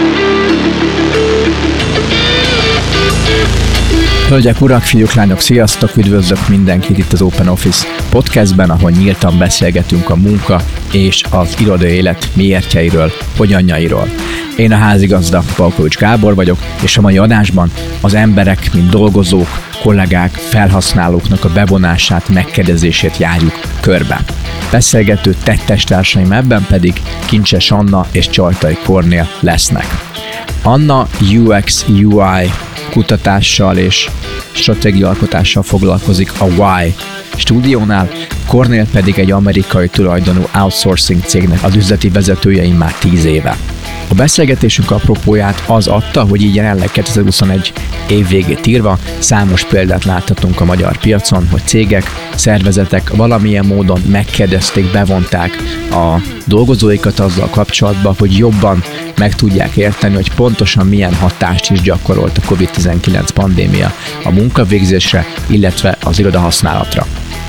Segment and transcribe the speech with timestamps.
[0.00, 1.27] Thank you.
[4.28, 5.96] Hölgyek, urak, fiúk, lányok, sziasztok!
[5.96, 10.60] Üdvözlök mindenkit itt az Open Office podcastben, ahol nyíltan beszélgetünk a munka
[10.92, 14.08] és az irodai élet miértjeiről, hogyanjairól.
[14.56, 17.70] Én a házigazda Palkovics Gábor vagyok, és a mai adásban
[18.00, 19.48] az emberek, mint dolgozók,
[19.82, 24.24] kollégák, felhasználóknak a bevonását, megkérdezését járjuk körbe.
[24.70, 26.92] Beszélgető tettestársaim ebben pedig
[27.24, 29.86] Kincses Anna és Csajtai Kornél lesznek.
[30.62, 31.06] Anna
[31.44, 32.50] UX UI
[32.90, 34.10] kutatással és
[34.52, 36.46] stratégialkotással foglalkozik a
[36.84, 36.94] Y
[37.36, 38.08] stúdiónál,
[38.48, 43.56] Cornél pedig egy amerikai tulajdonú outsourcing cégnek az üzleti vezetője már 10 éve.
[44.08, 47.72] A beszélgetésünk apropóját az adta, hogy így jelenleg 2021
[48.08, 54.92] év végét írva számos példát láthatunk a magyar piacon, hogy cégek, szervezetek valamilyen módon megkérdezték,
[54.92, 55.56] bevonták
[55.90, 58.82] a dolgozóikat azzal kapcsolatban, hogy jobban
[59.16, 63.92] meg tudják érteni, hogy pontosan milyen hatást is gyakorolt a COVID-19 pandémia
[64.24, 67.06] a munkavégzésre, illetve az iroda használatra.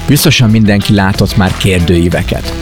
[0.10, 2.54] Biztosan mindenki látott már kérdőíveket.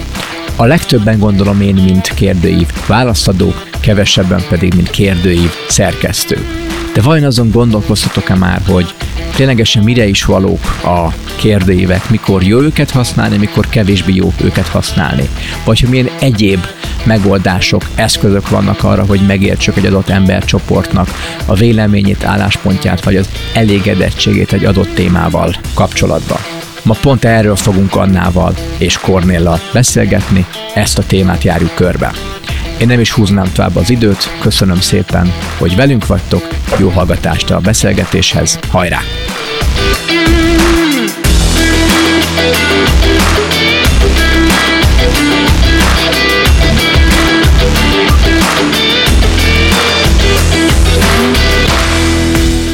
[0.56, 6.46] A legtöbben gondolom én, mint kérdőív válaszadó, kevesebben pedig, mint kérdőív szerkesztő.
[6.94, 8.94] De vajon azon gondolkoztatok-e már, hogy
[9.36, 15.30] ténylegesen mire is valók a kérdőívek, mikor jó őket használni, mikor kevésbé jó őket használni,
[15.66, 16.66] vagy hogy milyen egyéb
[17.04, 21.10] megoldások, eszközök vannak arra, hogy megértsük egy adott embercsoportnak
[21.46, 26.57] a véleményét, álláspontját, vagy az elégedettségét egy adott témával kapcsolatban.
[26.88, 32.12] Ma pont erről fogunk Annával és Kornéllal beszélgetni, ezt a témát járjuk körbe.
[32.80, 36.48] Én nem is húznám tovább az időt, köszönöm szépen, hogy velünk vagytok,
[36.80, 39.00] jó hallgatást a beszélgetéshez, hajrá!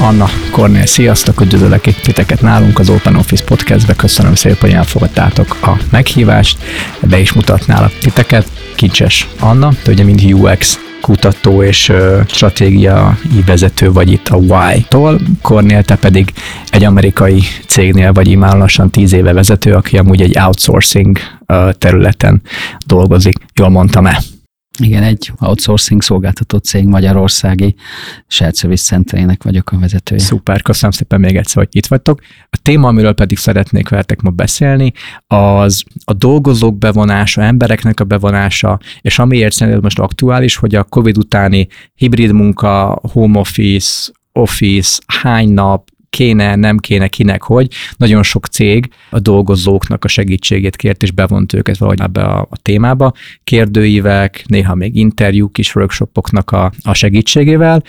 [0.03, 3.93] Anna Kornél, sziasztok, üdvözöllek itt titeket nálunk az Open Office Podcastbe.
[3.93, 6.57] Köszönöm szépen, hogy elfogadtátok a meghívást,
[7.01, 8.47] be is mutatnálak titeket.
[8.75, 14.37] Kincses Anna, te ugye mind UX kutató és uh, stratégiai vezető vagy itt a
[14.75, 15.19] Y-tól.
[15.41, 16.33] Kornél, te pedig
[16.69, 22.41] egy amerikai cégnél vagy már lassan tíz éve vezető, aki amúgy egy outsourcing uh, területen
[22.85, 23.35] dolgozik.
[23.53, 24.21] Jól mondtam-e?
[24.79, 27.75] Igen, egy outsourcing szolgáltató cég Magyarországi
[28.27, 30.21] shared service centerének vagyok a vezetője.
[30.21, 32.21] Szuper, köszönöm szépen még egyszer, hogy itt vagytok.
[32.49, 34.93] A téma, amiről pedig szeretnék veletek ma beszélni,
[35.27, 41.17] az a dolgozók bevonása, embereknek a bevonása, és amiért szerintem most aktuális, hogy a COVID
[41.17, 47.67] utáni hibrid munka, home office, office, hány nap, kéne, nem kéne, kinek, hogy.
[47.97, 52.57] Nagyon sok cég a dolgozóknak a segítségét kért, és bevont őket valahogy ebbe a, a
[52.61, 53.13] témába.
[53.43, 57.83] Kérdőívek, néha még interjúk is workshopoknak a, a segítségével,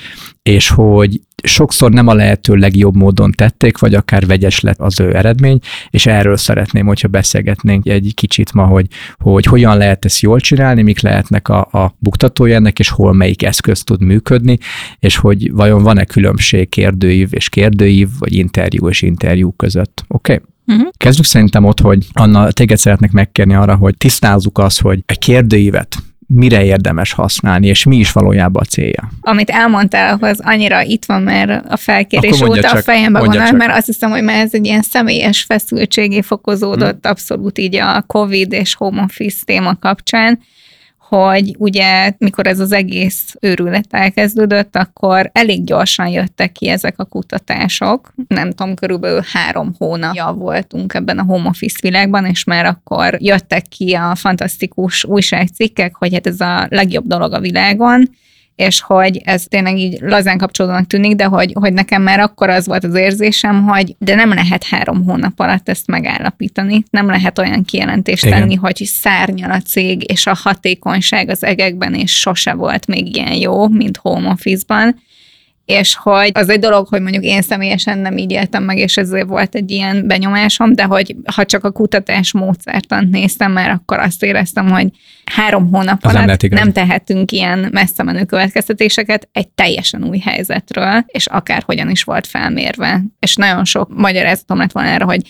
[0.51, 5.17] és hogy sokszor nem a lehető legjobb módon tették, vagy akár vegyes lett az ő
[5.17, 5.59] eredmény,
[5.91, 8.87] és erről szeretném, hogyha beszélgetnénk egy kicsit ma, hogy,
[9.19, 13.43] hogy hogyan lehet ezt jól csinálni, mik lehetnek a, a buktatója ennek, és hol melyik
[13.43, 14.59] eszköz tud működni,
[14.99, 20.05] és hogy vajon van-e különbség kérdőív és kérdőív, vagy interjú és interjú között.
[20.09, 20.33] Oké?
[20.33, 20.45] Okay?
[20.67, 20.89] Uh-huh.
[20.97, 25.97] Kezdjük szerintem ott, hogy Anna, téged szeretnék megkérni arra, hogy tisztázzuk azt, hogy egy kérdőívet
[26.35, 29.11] mire érdemes használni, és mi is valójában a célja.
[29.21, 33.77] Amit elmondtál, az annyira itt van már a felkérés óta csak, a fejembe vonal, mert
[33.77, 37.11] azt hiszem, hogy már ez egy ilyen személyes feszültségé fokozódott hmm.
[37.11, 40.39] abszolút így a COVID és home office téma kapcsán,
[41.09, 47.05] hogy ugye mikor ez az egész őrület elkezdődött, akkor elég gyorsan jöttek ki ezek a
[47.05, 48.15] kutatások.
[48.29, 53.63] Nem tudom, körülbelül három hónapja voltunk ebben a home office világban, és már akkor jöttek
[53.63, 58.09] ki a fantasztikus újságcikkek, hogy hát ez a legjobb dolog a világon,
[58.57, 62.67] és hogy ez tényleg így lazán kapcsolódónak tűnik, de hogy, hogy nekem már akkor az
[62.67, 66.83] volt az érzésem, hogy de nem lehet három hónap alatt ezt megállapítani.
[66.91, 68.39] Nem lehet olyan kijelentést Igen.
[68.39, 73.35] tenni, hogy szárnyal a cég, és a hatékonyság az egekben, és sose volt még ilyen
[73.35, 75.03] jó, mint home office-ban
[75.65, 79.27] és hogy az egy dolog, hogy mondjuk én személyesen nem így éltem meg, és ezért
[79.27, 84.23] volt egy ilyen benyomásom, de hogy ha csak a kutatás módszertant néztem már, akkor azt
[84.23, 84.89] éreztem, hogy
[85.25, 91.27] három hónap alatt nem, nem tehetünk ilyen messze menő következtetéseket egy teljesen új helyzetről, és
[91.27, 93.03] akárhogyan is volt felmérve.
[93.19, 95.21] És nagyon sok magyarázatom lett volna erre, hogy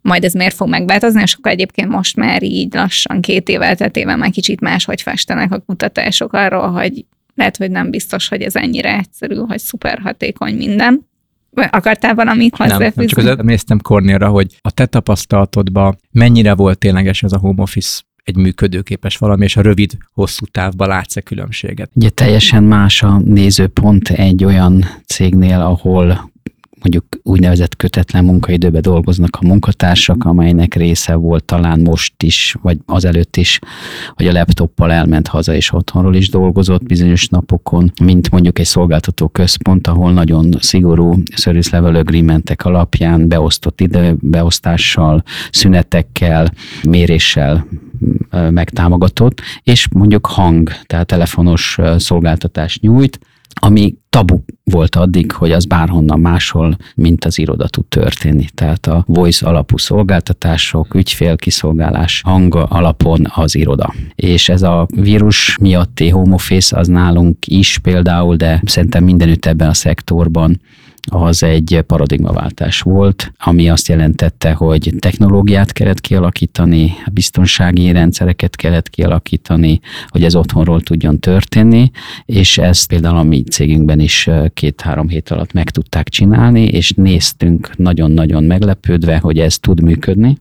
[0.00, 4.16] majd ez miért fog megváltozni, és akkor egyébként most már így lassan két évvel tetével
[4.16, 7.04] már kicsit máshogy festenek a kutatások arról, hogy
[7.42, 11.10] lehet, hogy nem biztos, hogy ez ennyire egyszerű, hogy szuper hatékony minden.
[11.70, 12.92] Akartál valamit hozzáfűzni?
[12.94, 17.62] Nem, csak az néztem Kornélra, hogy a te tapasztalatodban mennyire volt tényleges ez a home
[17.62, 21.90] office egy működőképes valami, és a rövid, hosszú távban látsz-e különbséget?
[21.94, 26.31] Ugye teljesen más a nézőpont egy olyan cégnél, ahol
[26.82, 33.36] mondjuk úgynevezett kötetlen munkaidőbe dolgoznak a munkatársak, amelynek része volt talán most is, vagy azelőtt
[33.36, 33.58] is,
[34.14, 39.28] hogy a laptoppal elment haza és otthonról is dolgozott bizonyos napokon, mint mondjuk egy szolgáltató
[39.28, 46.52] központ, ahol nagyon szigorú service level agreementek alapján beosztott időbeosztással, szünetekkel,
[46.82, 47.66] méréssel
[48.50, 53.18] megtámogatott, és mondjuk hang, tehát telefonos szolgáltatást nyújt,
[53.60, 58.46] ami tabu volt addig, hogy az bárhonnan máshol, mint az iroda tud történni.
[58.54, 63.94] Tehát a voice alapú szolgáltatások, ügyfélkiszolgálás hang alapon az iroda.
[64.14, 69.68] És ez a vírus miatti home office az nálunk is például, de szerintem mindenütt ebben
[69.68, 70.60] a szektorban
[71.10, 79.80] az egy paradigmaváltás volt, ami azt jelentette, hogy technológiát kellett kialakítani, biztonsági rendszereket kellett kialakítani,
[80.08, 81.90] hogy ez otthonról tudjon történni,
[82.24, 87.76] és ezt például a mi cégünkben is két-három hét alatt meg tudták csinálni, és néztünk
[87.76, 90.36] nagyon-nagyon meglepődve, hogy ez tud működni,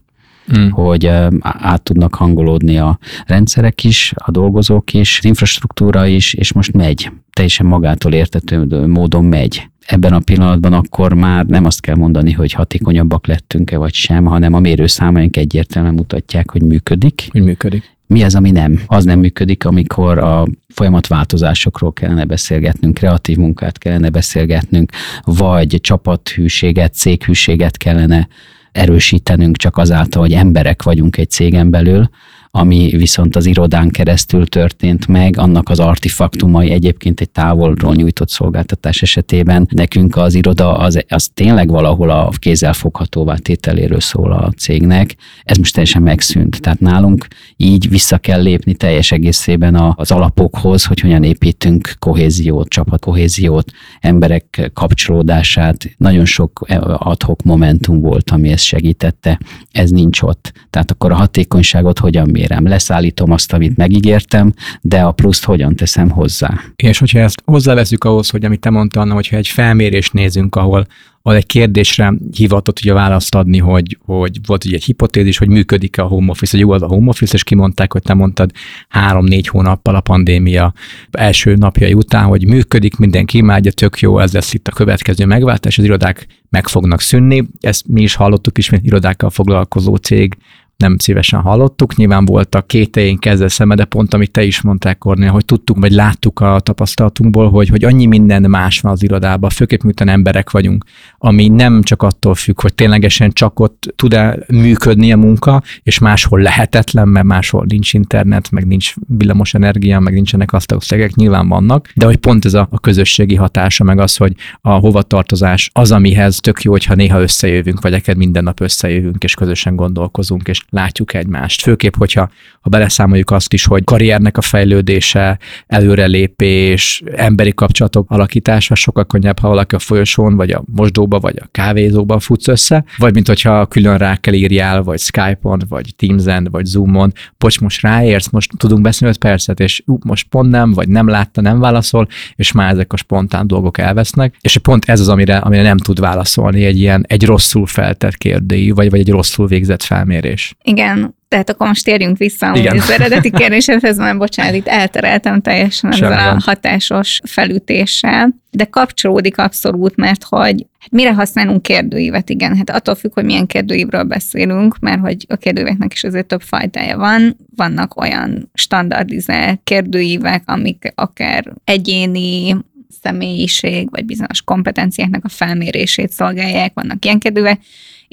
[0.58, 0.70] mm.
[0.70, 1.06] hogy
[1.42, 7.12] át tudnak hangolódni a rendszerek is, a dolgozók is, az infrastruktúra is, és most megy.
[7.34, 12.52] Teljesen magától értető módon megy ebben a pillanatban akkor már nem azt kell mondani, hogy
[12.52, 17.28] hatékonyabbak lettünk-e vagy sem, hanem a mérőszámaink egyértelműen mutatják, hogy működik.
[17.32, 18.00] Hogy működik.
[18.08, 18.82] Mi az, ami nem?
[18.86, 24.92] Az nem működik, amikor a folyamatváltozásokról kellene beszélgetnünk, kreatív munkát kellene beszélgetnünk,
[25.24, 28.28] vagy csapathűséget, céghűséget kellene
[28.72, 32.10] erősítenünk csak azáltal, hogy emberek vagyunk egy cégen belül,
[32.52, 39.02] ami viszont az irodán keresztül történt meg, annak az artifaktumai egyébként egy távolról nyújtott szolgáltatás
[39.02, 45.16] esetében nekünk az iroda az, az tényleg valahol a kézzel foghatóvá tételéről szól a cégnek.
[45.44, 46.62] Ez most teljesen megszűnt.
[46.62, 47.28] Tehát nálunk
[47.58, 55.86] így vissza kell lépni teljes egészében az alapokhoz, hogy hogyan építünk kohéziót, csapatkohéziót, emberek kapcsolódását.
[55.98, 56.66] Nagyon sok
[56.98, 59.40] adhok momentum volt, ami ezt segítette.
[59.72, 60.52] Ez nincs ott.
[60.70, 66.10] Tehát akkor a hatékonyságot hogyan mérem, leszállítom azt, amit megígértem, de a pluszt hogyan teszem
[66.10, 66.60] hozzá.
[66.76, 70.86] És hogyha ezt hozzáveszünk ahhoz, hogy amit te mondtál, Anna, hogyha egy felmérést nézünk, ahol
[71.24, 76.04] ahol egy kérdésre hivatott ugye választ adni, hogy, hogy volt ugye egy hipotézis, hogy működik-e
[76.04, 78.52] a home office, hogy jó az a home office, és kimondták, hogy te mondtad
[78.90, 80.74] három-négy hónappal a pandémia
[81.12, 85.78] első napjai után, hogy működik, mindenki imádja, tök jó, ez lesz itt a következő megváltás,
[85.78, 87.48] az irodák meg fognak szűnni.
[87.60, 90.38] Ezt mi is hallottuk is, mint irodákkal foglalkozó cég,
[90.82, 91.96] nem szívesen hallottuk.
[91.96, 95.92] Nyilván voltak kételjén kezdve szeme, de pont amit te is mondtál, Kornél, hogy tudtuk, vagy
[95.92, 100.86] láttuk a tapasztalatunkból, hogy, hogy annyi minden más van az irodában, főképp miután emberek vagyunk,
[101.18, 106.42] ami nem csak attól függ, hogy ténylegesen csak ott tud-e működni a munka, és máshol
[106.42, 111.48] lehetetlen, mert máshol nincs internet, meg nincs villamos energia, meg nincsenek azt a szegek, nyilván
[111.48, 115.92] vannak, de hogy pont ez a, a közösségi hatása, meg az, hogy a hovatartozás az,
[115.92, 120.64] amihez tök jó, hogyha néha összejövünk, vagy akár minden nap összejövünk, és közösen gondolkozunk, és
[120.72, 121.62] látjuk egymást.
[121.62, 122.30] Főképp, hogyha
[122.62, 129.48] ha beleszámoljuk azt is, hogy karriernek a fejlődése, előrelépés, emberi kapcsolatok alakítása sokkal könnyebb, ha
[129.48, 133.98] valaki a folyosón, vagy a mosdóba, vagy a kávézóba futsz össze, vagy mint hogyha külön
[133.98, 139.14] rá kell írjál, vagy Skype-on, vagy Teams-en, vagy Zoom-on, bocs, most ráérsz, most tudunk beszélni
[139.14, 142.94] 5 percet, és ú, most pont nem, vagy nem látta, nem válaszol, és már ezek
[142.94, 147.06] a spontán dolgok elvesznek, és pont ez az, amire, amire nem tud válaszolni egy ilyen,
[147.08, 150.56] egy rosszul feltett kérdői, vagy, vagy egy rosszul végzett felmérés.
[150.64, 152.80] Igen, tehát akkor most térjünk vissza Igen.
[152.80, 159.96] az eredeti kérdéshez, mert bocsánat, itt eltereltem teljesen ezzel a hatásos felütéssel, de kapcsolódik abszolút,
[159.96, 165.00] mert hogy hát mire használunk kérdőívet, igen, hát attól függ, hogy milyen kérdőívről beszélünk, mert
[165.00, 167.38] hogy a kérdőíveknek is azért több fajtája van.
[167.56, 172.56] Vannak olyan standardizált kérdőívek, amik akár egyéni
[173.02, 177.60] személyiség, vagy bizonyos kompetenciáknak a felmérését szolgálják, vannak ilyen kérdőívek,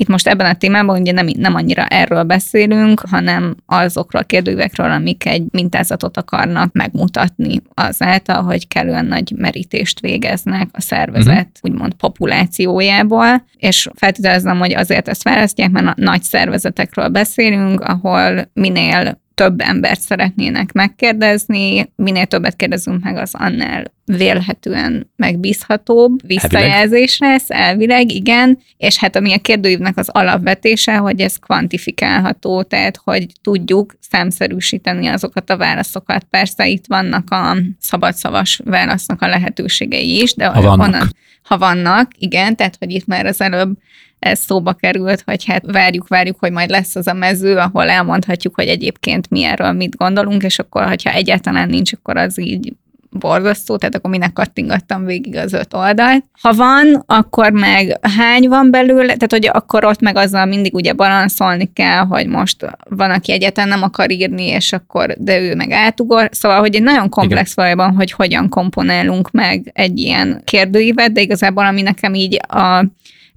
[0.01, 4.91] itt most ebben a témában ugye nem, nem annyira erről beszélünk, hanem azokról a kérdőívekről,
[4.91, 11.73] amik egy mintázatot akarnak megmutatni azáltal, hogy kellően nagy merítést végeznek a szervezet uh-huh.
[11.73, 19.21] úgymond populációjából, és feltételezem, hogy azért ezt választják, mert a nagy szervezetekről beszélünk, ahol minél
[19.39, 28.13] több embert szeretnének megkérdezni, minél többet kérdezünk meg, az annál vélhetően megbízhatóbb visszajelzés lesz, elvileg,
[28.13, 35.07] igen, és hát ami a kérdőívnek az alapvetése, hogy ez kvantifikálható, tehát hogy tudjuk számszerűsíteni
[35.07, 36.25] azokat a válaszokat.
[36.25, 40.87] Persze itt vannak a szabadszavas válasznak a lehetőségei is, de ha vannak.
[40.87, 41.09] Onnan,
[41.43, 43.77] ha vannak, igen, tehát hogy itt már az előbb
[44.19, 48.55] ez szóba került, hogy hát várjuk, várjuk, hogy majd lesz az a mező, ahol elmondhatjuk,
[48.55, 52.73] hogy egyébként mi erről mit gondolunk, és akkor, hogyha egyáltalán nincs, akkor az így
[53.11, 56.25] borzasztó, tehát akkor minek kattingattam végig az öt oldalt.
[56.41, 60.93] Ha van, akkor meg hány van belőle, tehát hogy akkor ott meg azzal mindig ugye
[60.93, 65.71] balanszolni kell, hogy most van, aki egyetlen nem akar írni, és akkor, de ő meg
[65.71, 66.29] átugor.
[66.33, 71.67] Szóval, hogy egy nagyon komplex valójában, hogy hogyan komponálunk meg egy ilyen kérdőívet, de igazából
[71.67, 72.85] ami nekem így a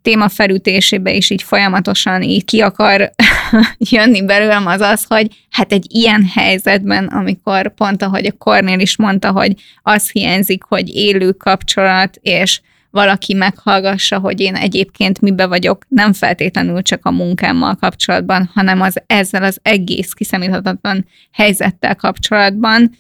[0.02, 3.12] téma felütésébe is így folyamatosan így ki akar
[3.92, 8.98] jönni belőlem az az, hogy hát egy ilyen helyzetben, amikor pont ahogy a Kornél is
[8.98, 15.86] mondta, hogy az hiányzik, hogy élő kapcsolat, és valaki meghallgassa, hogy én egyébként mibe vagyok,
[15.88, 22.92] nem feltétlenül csak a munkámmal kapcsolatban, hanem az ezzel az egész kiszemíthatatlan helyzettel kapcsolatban,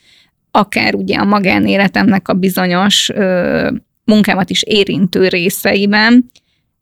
[0.52, 3.72] akár ugye a magánéletemnek a bizonyos ö,
[4.04, 6.32] munkámat is érintő részeiben,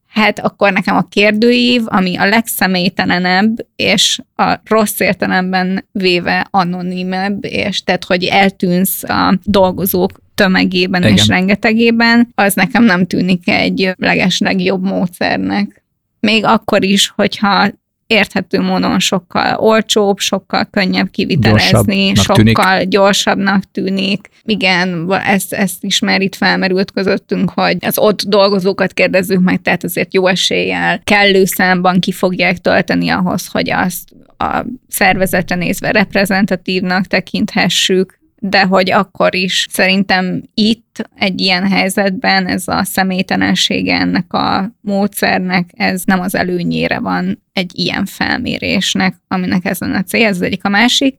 [0.10, 7.84] hát akkor nekem a kérdőív, ami a legszemélytelenebb, és a rossz értelemben véve anonimebb, és
[7.84, 11.14] tehát, hogy eltűnsz a dolgozók tömegében Igen.
[11.14, 15.84] és rengetegében, az nekem nem tűnik egy legesleg jobb módszernek.
[16.20, 17.68] Még akkor is, hogyha
[18.10, 22.88] érthető módon sokkal olcsóbb, sokkal könnyebb kivitelezni, sokkal tűnik.
[22.88, 24.30] gyorsabbnak tűnik.
[24.44, 29.84] Igen, ezt, ezt is már itt felmerült közöttünk, hogy az ott dolgozókat kérdezzük meg, tehát
[29.84, 37.06] azért jó eséllyel kellő számban ki fogják tölteni ahhoz, hogy azt a szervezetre nézve reprezentatívnak
[37.06, 44.72] tekinthessük, de hogy akkor is szerintem itt egy ilyen helyzetben ez a személytelensége ennek a
[44.82, 50.36] módszernek, ez nem az előnyére van egy ilyen felmérésnek, aminek ez lenne a cél, ez
[50.36, 50.66] az egyik.
[50.66, 51.18] A másik,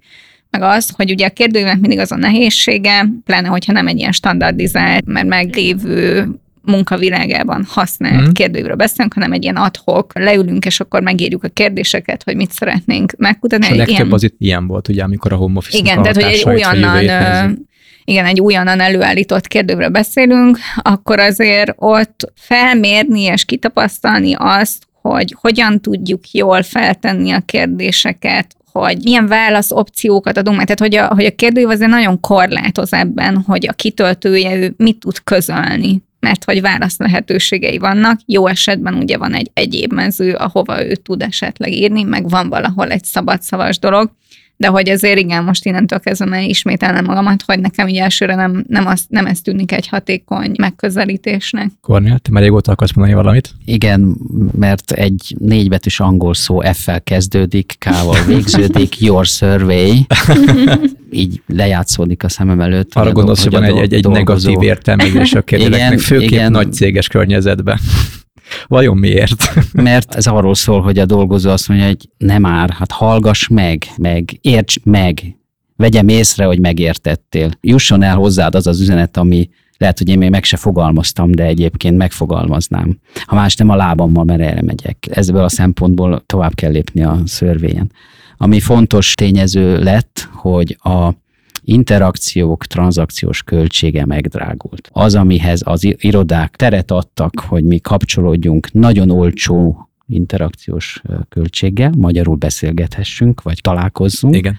[0.50, 4.12] meg az, hogy ugye a kérdőjének mindig az a nehézsége, pláne, hogyha nem egy ilyen
[4.12, 6.28] standardizált, mert meglévő
[6.62, 8.32] munkavilágában használt mm.
[8.32, 13.14] kérdőről beszélünk, hanem egy ilyen adhok, leülünk, és akkor megírjuk a kérdéseket, hogy mit szeretnénk
[13.16, 13.66] megkutatni.
[13.66, 14.12] És a legtöbb ilyen...
[14.12, 17.68] az itt ilyen volt, ugye, amikor a home office Igen, tehát hogy egy újonnan,
[18.04, 25.80] igen, egy újonnan előállított kérdőről beszélünk, akkor azért ott felmérni és kitapasztalni azt, hogy hogyan
[25.80, 31.24] tudjuk jól feltenni a kérdéseket, hogy milyen válasz opciókat adunk meg, tehát hogy a, hogy
[31.24, 36.60] a kérdő azért nagyon korlátoz ebben, hogy a kitöltője ő mit tud közölni mert hogy
[36.60, 38.20] válasz lehetőségei vannak.
[38.26, 42.90] Jó esetben ugye van egy egyéb mező, ahova ő tud esetleg írni, meg van valahol
[42.90, 44.10] egy szabadszavas dolog,
[44.60, 48.86] de hogy azért igen, most innentől kezdve ismételnem magamat, hogy nekem így elsőre nem, nem,
[48.86, 51.70] az, nem ez tűnik egy hatékony megközelítésnek.
[51.80, 53.54] Kornél, te már régóta akarsz mondani valamit?
[53.64, 54.16] Igen,
[54.58, 60.06] mert egy négybetűs angol szó F-fel kezdődik, K-val végződik, your survey,
[61.10, 62.94] így lejátszódik a szemem előtt.
[62.94, 66.50] Arra gondolsz, hogy van egy, egy, egy negatív értelmezés a kérdőeknek, főképp igen.
[66.50, 67.78] nagy céges környezetben.
[68.66, 69.52] Vajon miért?
[69.72, 73.84] Mert ez arról szól, hogy a dolgozó azt mondja, hogy nem már, hát hallgass meg,
[73.96, 75.36] meg érts meg,
[75.76, 77.50] vegyem észre, hogy megértettél.
[77.60, 79.48] Jusson el hozzád az az üzenet, ami
[79.80, 82.98] lehet, hogy én még meg se fogalmaztam, de egyébként megfogalmaznám.
[83.26, 85.06] Ha más nem a lábammal, mert erre megyek.
[85.10, 87.92] Ebből a szempontból tovább kell lépni a szörvényen.
[88.36, 91.10] Ami fontos tényező lett, hogy a
[91.62, 94.88] interakciók, tranzakciós költsége megdrágult.
[94.92, 103.42] Az, amihez az irodák teret adtak, hogy mi kapcsolódjunk nagyon olcsó interakciós költséggel, magyarul beszélgethessünk,
[103.42, 104.36] vagy találkozzunk.
[104.36, 104.58] Igen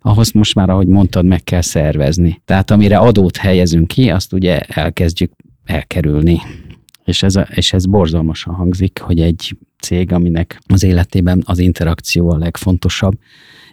[0.00, 2.42] ahhoz most már, ahogy mondtad, meg kell szervezni.
[2.44, 5.32] Tehát amire adót helyezünk ki, azt ugye elkezdjük
[5.64, 6.40] elkerülni.
[7.04, 12.30] És ez, a, és ez borzalmasan hangzik, hogy egy cég, aminek az életében az interakció
[12.30, 13.18] a legfontosabb,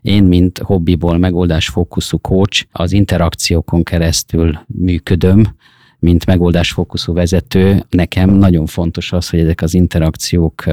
[0.05, 5.55] én, mint hobbiból megoldásfókuszú coach, az interakciókon keresztül működöm,
[6.00, 10.63] mint megoldásfókuszú vezető, nekem nagyon fontos az, hogy ezek az interakciók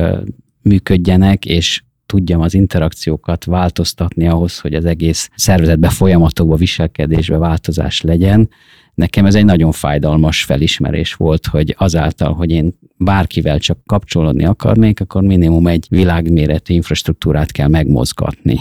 [0.62, 8.48] működjenek, és tudjam az interakciókat változtatni ahhoz, hogy az egész szervezetbe, folyamatokba, viselkedésbe változás legyen.
[8.94, 15.00] Nekem ez egy nagyon fájdalmas felismerés volt, hogy azáltal, hogy én bárkivel csak kapcsolódni akarnék,
[15.00, 18.60] akkor minimum egy világméretű infrastruktúrát kell megmozgatni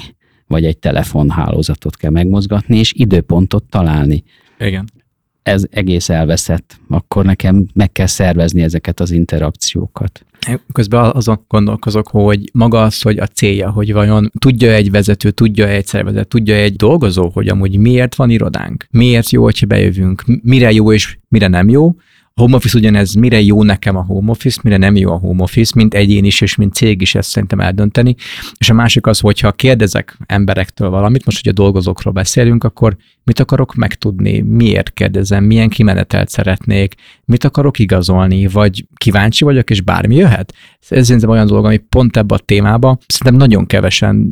[0.52, 4.24] vagy egy telefonhálózatot kell megmozgatni, és időpontot találni.
[4.60, 4.90] Igen.
[5.44, 6.80] Ez egész elveszett.
[6.90, 10.26] Akkor nekem meg kell szervezni ezeket az interakciókat.
[10.72, 15.68] Közben azon gondolkozok, hogy maga az, hogy a célja, hogy vajon tudja egy vezető, tudja
[15.68, 20.72] egy szervezet, tudja egy dolgozó, hogy amúgy miért van irodánk, miért jó, hogyha bejövünk, mire
[20.72, 21.96] jó és mire nem jó,
[22.36, 25.72] home office ugyanez, mire jó nekem a home office, mire nem jó a home office,
[25.76, 28.16] mint egyén is, és mint cég is ezt szerintem eldönteni.
[28.58, 33.40] És a másik az, hogyha kérdezek emberektől valamit, most ugye a dolgozókról beszélünk, akkor mit
[33.40, 36.96] akarok megtudni, miért kérdezem, milyen kimenetelt szeretnék,
[37.26, 40.54] mit akarok igazolni, vagy kíváncsi vagyok, és bármi jöhet.
[40.90, 44.32] Ez szerintem olyan dolog, ami pont ebbe a témába szerintem nagyon kevesen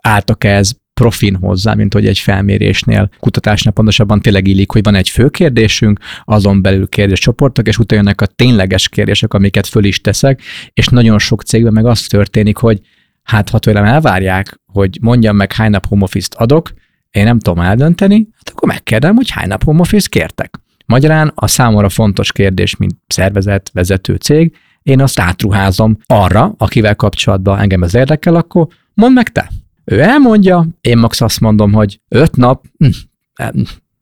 [0.00, 5.08] álltak ez profin hozzá, mint hogy egy felmérésnél, kutatásnál pontosabban tényleg illik, hogy van egy
[5.08, 10.42] fő kérdésünk, azon belül kérdéscsoportok, és utána jönnek a tényleges kérdések, amiket föl is teszek,
[10.72, 12.80] és nagyon sok cégben meg az történik, hogy
[13.22, 16.72] hát ha tőlem elvárják, hogy mondjam meg hány nap home adok,
[17.10, 20.60] én nem tudom eldönteni, hát akkor megkérdem, hogy hány nap home kértek.
[20.86, 27.58] Magyarán a számomra fontos kérdés, mint szervezet, vezető cég, én azt átruházom arra, akivel kapcsolatban
[27.58, 29.50] engem ez érdekel, akkor mondd meg te,
[29.86, 32.88] ő elmondja, én max azt mondom, hogy öt nap, hm,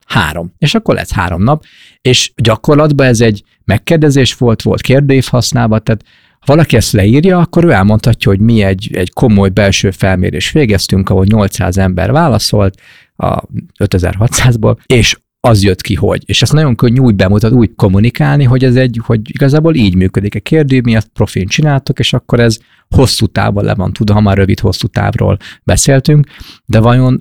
[0.07, 0.55] három.
[0.59, 1.65] És akkor lesz három nap,
[2.01, 6.05] és gyakorlatban ez egy megkérdezés volt, volt kérdőív használva, tehát
[6.39, 11.11] ha valaki ezt leírja, akkor ő elmondhatja, hogy mi egy, egy komoly belső felmérés végeztünk,
[11.11, 12.81] ahol 800 ember válaszolt
[13.17, 13.43] a
[13.79, 16.23] 5600-ból, és az jött ki, hogy.
[16.27, 20.35] És ezt nagyon könnyű úgy bemutatni, úgy kommunikálni, hogy ez egy, hogy igazából így működik.
[20.35, 22.59] A kérdő miatt profin csináltok, és akkor ez
[22.89, 26.27] hosszú távon le van tudva, ha már rövid hosszú távról beszéltünk,
[26.65, 27.17] de vajon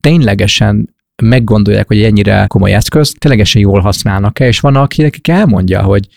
[0.00, 6.08] ténylegesen meggondolják, hogy ennyire komoly eszköz, ténylegesen jól használnak-e, és van, aki nekik elmondja, hogy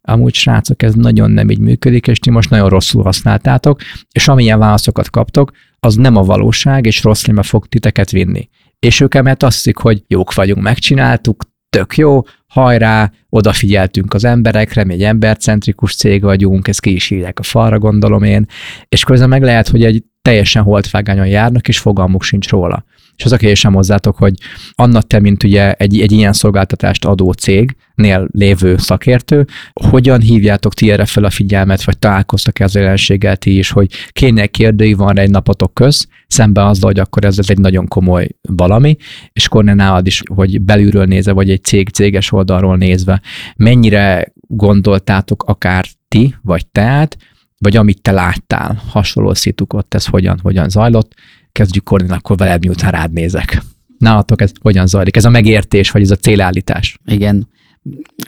[0.00, 3.80] amúgy srácok, ez nagyon nem így működik, és ti most nagyon rosszul használtátok,
[4.12, 9.14] és amilyen válaszokat kaptok, az nem a valóság, és rossz fog titeket vinni és ők
[9.14, 15.02] emellett azt hiszik, hogy jók vagyunk, megcsináltuk, tök jó, hajrá, odafigyeltünk az emberekre, mi egy
[15.02, 18.46] embercentrikus cég vagyunk, ezt ki is írják a falra, gondolom én,
[18.88, 22.84] és közben meg lehet, hogy egy teljesen holtvágányon járnak, és fogalmuk sincs róla.
[23.16, 24.34] És az a kérdésem hozzátok, hogy
[24.72, 30.90] annak te, mint ugye egy, egy ilyen szolgáltatást adó cégnél lévő szakértő, hogyan hívjátok ti
[30.90, 35.30] erre fel a figyelmet, vagy találkoztak-e az jelenséggel ti is, hogy kéne kérdői van egy
[35.30, 38.96] napotok köz, szemben azzal, hogy akkor ez, ez egy nagyon komoly valami,
[39.32, 43.20] és akkor nálad is, hogy belülről nézve, vagy egy cég céges oldalról nézve,
[43.56, 47.16] mennyire gondoltátok akár ti, vagy teát,
[47.58, 51.14] vagy amit te láttál, hasonló szituk ott, ez hogyan, hogyan zajlott,
[51.56, 53.62] kezdjük Kornél, akkor veled miután rád nézek.
[53.98, 55.16] Nálatok ez hogyan zajlik?
[55.16, 56.98] Ez a megértés, vagy ez a célállítás?
[57.06, 57.48] Igen,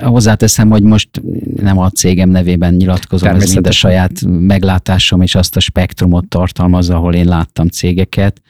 [0.03, 1.09] Hozzáteszem, hogy most
[1.57, 6.97] nem a cégem nevében nyilatkozom, ez mind a saját meglátásom és azt a spektrumot tartalmazza,
[6.97, 8.43] ahol én láttam cégeket,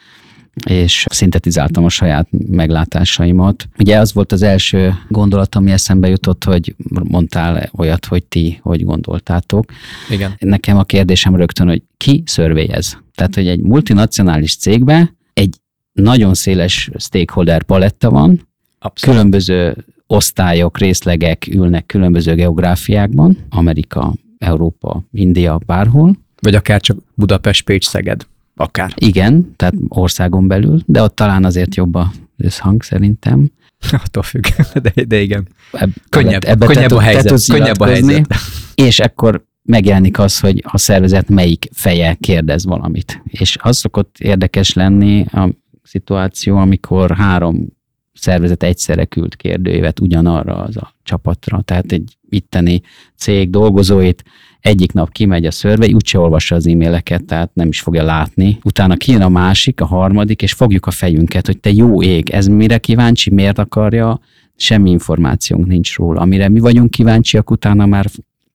[0.67, 3.69] és szintetizáltam a saját meglátásaimat.
[3.79, 8.85] Ugye az volt az első gondolat, ami eszembe jutott, hogy mondtál olyat, hogy ti hogy
[8.85, 9.65] gondoltátok.
[10.11, 10.35] Igen.
[10.39, 13.03] Nekem a kérdésem rögtön, hogy ki szörvélyez?
[13.15, 15.57] Tehát, hogy egy multinacionális cégbe egy
[15.93, 19.17] nagyon széles stakeholder paletta van, Abszolút.
[19.17, 26.17] különböző osztályok, részlegek ülnek különböző geográfiákban, Amerika, Európa, India, bárhol.
[26.41, 28.27] Vagy akár csak Budapest, Pécs, Szeged.
[28.61, 28.93] Akár.
[28.95, 33.51] Igen, tehát országon belül, de ott talán azért jobb a összhang szerintem.
[34.05, 34.45] Attól függ,
[34.95, 35.49] de, de igen.
[35.73, 38.35] Ebb, könnyebb, ebbe könnyebb, a helyzet, könnyebb a helyzet.
[38.75, 43.23] És akkor megjelenik az, hogy a szervezet melyik feje kérdez valamit.
[43.25, 45.49] És az szokott érdekes lenni a
[45.83, 47.77] szituáció, amikor három
[48.19, 51.61] szervezet egyszerre küld kérdőívet ugyanarra az a csapatra.
[51.61, 52.83] Tehát egy itteni
[53.17, 54.25] cég dolgozóit
[54.61, 58.59] egyik nap kimegy a szörvey, úgyse olvassa az e-maileket, tehát nem is fogja látni.
[58.65, 62.47] Utána kijön a másik, a harmadik, és fogjuk a fejünket, hogy te jó ég, ez
[62.47, 64.21] mire kíváncsi, miért akarja,
[64.57, 66.21] semmi információnk nincs róla.
[66.21, 68.07] Amire mi vagyunk kíváncsiak, utána már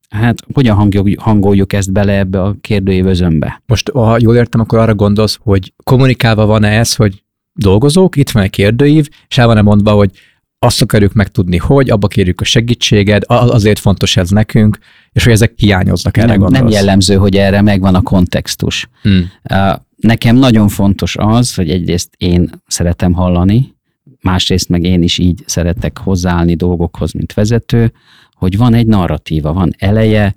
[0.10, 3.62] Hát hogyan hangoljuk, hangoljuk ezt bele ebbe a kérdőívözönbe?
[3.65, 8.43] Most, ha jól értem, akkor arra gondolsz, hogy kommunikálva van-e ez, hogy dolgozók, itt van
[8.43, 10.11] egy kérdőív, és el van-e mondva, hogy
[10.59, 14.77] azt akarjuk megtudni, hogy, abba kérjük a segítséged, azért fontos ez nekünk,
[15.11, 16.61] és hogy ezek hiányoznak erre nem, gondolsz.
[16.63, 18.89] Nem jellemző, hogy erre megvan a kontextus.
[19.01, 19.31] Hmm.
[19.95, 23.75] Nekem nagyon fontos az, hogy egyrészt én szeretem hallani,
[24.21, 27.91] másrészt meg én is így szeretek hozzáállni dolgokhoz, mint vezető,
[28.33, 30.35] hogy van egy narratíva, van eleje,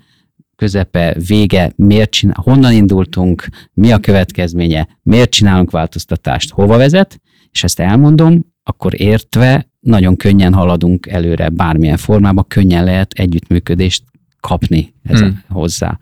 [0.56, 7.64] közepe, vége, miért csinál, honnan indultunk, mi a következménye, miért csinálunk változtatást, hova vezet, és
[7.64, 14.02] ezt elmondom, akkor értve nagyon könnyen haladunk előre bármilyen formában, könnyen lehet együttműködést
[14.40, 15.42] kapni ez hmm.
[15.48, 15.98] hozzá.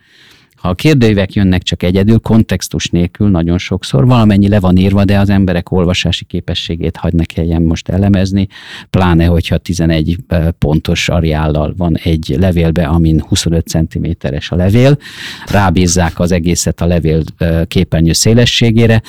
[0.64, 5.18] Ha a kérdőívek jönnek csak egyedül, kontextus nélkül nagyon sokszor, valamennyi le van írva, de
[5.18, 8.46] az emberek olvasási képességét hagy ne most elemezni,
[8.90, 10.16] pláne, hogyha 11
[10.58, 14.98] pontos ariállal van egy levélbe, amin 25 cm-es a levél,
[15.46, 17.22] rábízzák az egészet a levél
[17.66, 19.02] képernyő szélességére,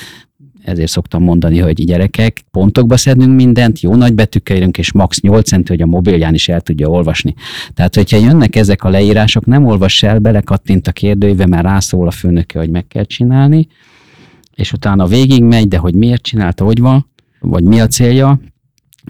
[0.66, 5.48] ezért szoktam mondani, hogy gyerekek, pontokba szedünk mindent, jó nagy betűkkel írunk, és max 8
[5.48, 7.34] centi, hogy a mobilján is el tudja olvasni.
[7.74, 12.10] Tehát, hogyha jönnek ezek a leírások, nem olvass el, belekattint a kérdőjébe, mert rászól a
[12.10, 13.66] főnöke, hogy meg kell csinálni,
[14.54, 17.06] és utána végig megy, de hogy miért csinálta, hogy van,
[17.40, 18.40] vagy mi a célja,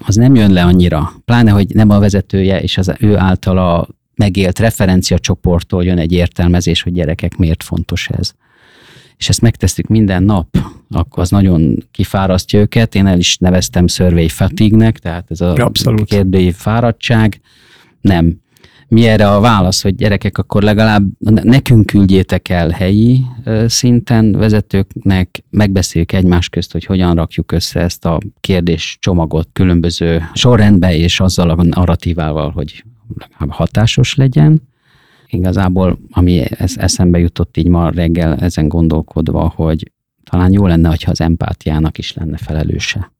[0.06, 1.12] az nem jön le annyira.
[1.24, 6.92] Pláne, hogy nem a vezetője, és az ő általa megélt referenciacsoporttól jön egy értelmezés, hogy
[6.92, 8.34] gyerekek, miért fontos ez.
[9.18, 10.56] És ezt megtesszük minden nap,
[10.90, 12.94] akkor az nagyon kifárasztja őket.
[12.94, 16.04] Én el is neveztem survey fatigue-nek, tehát ez a Abszolút.
[16.04, 17.40] kérdői fáradtság.
[18.00, 18.40] Nem.
[18.88, 21.04] Mi erre a válasz, hogy gyerekek, akkor legalább
[21.42, 23.24] nekünk küldjétek el helyi
[23.66, 30.96] szinten vezetőknek, megbeszéljük egymás közt, hogy hogyan rakjuk össze ezt a kérdés csomagot különböző sorrendbe,
[30.96, 32.84] és azzal a narratívával, hogy
[33.48, 34.62] hatásos legyen.
[35.28, 36.42] Igazából, ami
[36.76, 39.92] eszembe jutott így ma reggel ezen gondolkodva, hogy
[40.30, 43.14] talán jó lenne, ha az empátiának is lenne felelőse.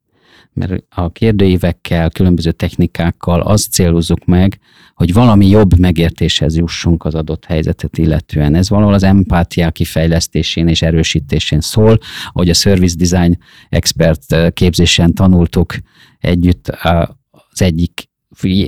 [0.53, 4.59] Mert a kérdőívekkel, különböző technikákkal azt célozzuk meg,
[4.95, 8.55] hogy valami jobb megértéshez jussunk az adott helyzetet illetően.
[8.55, 11.99] Ez valahol az empátia kifejlesztésén és erősítésén szól,
[12.33, 13.39] ahogy a Service Design
[13.69, 15.75] Expert képzésen tanultuk
[16.19, 18.09] együtt az egyik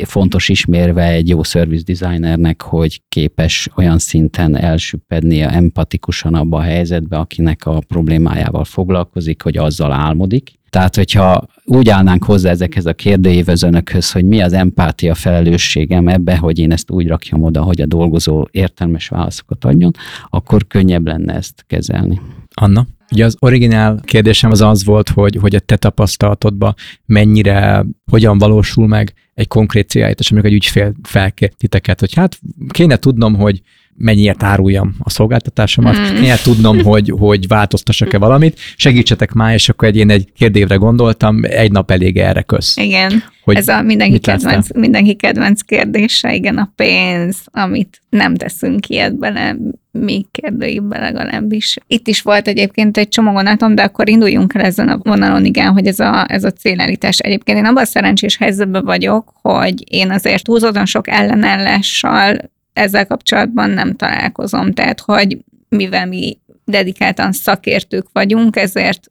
[0.05, 7.17] fontos ismérve egy jó service designernek, hogy képes olyan szinten elsüppednie empatikusan abba a helyzetbe,
[7.17, 10.59] akinek a problémájával foglalkozik, hogy azzal álmodik.
[10.71, 16.59] Tehát, hogyha úgy állnánk hozzá ezekhez a kérdőívezőnökhöz, hogy mi az empátia felelősségem ebbe, hogy
[16.59, 19.93] én ezt úgy rakjam oda, hogy a dolgozó értelmes válaszokat adjon,
[20.29, 22.21] akkor könnyebb lenne ezt kezelni.
[22.55, 22.87] Anna?
[23.13, 26.75] Ugye az originál kérdésem az az volt, hogy, hogy a te tapasztalatodban
[27.07, 32.97] mennyire, hogyan valósul meg egy konkrét céljállítás, amikor egy ügyfél felkér titeket, hogy hát kéne
[32.97, 33.63] tudnom, hogy
[33.99, 36.15] mennyiért áruljam a szolgáltatásomat, mm.
[36.15, 41.41] kéne tudnom, hogy, hogy változtassak-e valamit, segítsetek már, és akkor egy, én egy kérdévre gondoltam,
[41.43, 42.77] egy nap elég erre kösz.
[42.77, 48.89] Igen, hogy ez a mindenki kedvenc, mindenki kedvenc kérdése, igen, a pénz, amit nem teszünk
[48.89, 49.57] ilyet bele,
[49.91, 51.77] még kérdőjében legalábbis.
[51.87, 55.73] Itt is volt egyébként egy csomó vonatom, de akkor induljunk el ezen a vonalon, igen,
[55.73, 57.19] hogy ez a, ez a célelítás.
[57.19, 62.37] Egyébként én abban a szerencsés helyzetben vagyok, hogy én azért húzódon sok ellenállással
[62.79, 64.73] ezzel kapcsolatban nem találkozom.
[64.73, 65.39] Tehát, hogy
[65.69, 69.11] mivel mi dedikáltan szakértők vagyunk, ezért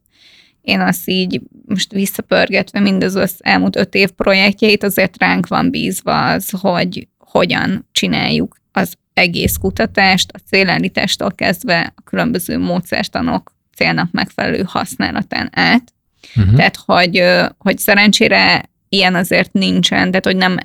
[0.62, 6.50] én azt így most visszapörgetve mindaz elmúlt öt év projektjeit, azért ránk van bízva az,
[6.62, 15.50] hogy hogyan csináljuk az egész kutatást, a célállítástól kezdve a különböző módszertanok célnak megfelelő használatán
[15.52, 15.94] át.
[16.36, 16.56] Uh-huh.
[16.56, 17.24] Tehát, hogy,
[17.58, 20.58] hogy szerencsére ilyen azért nincsen, tehát, hogy nem,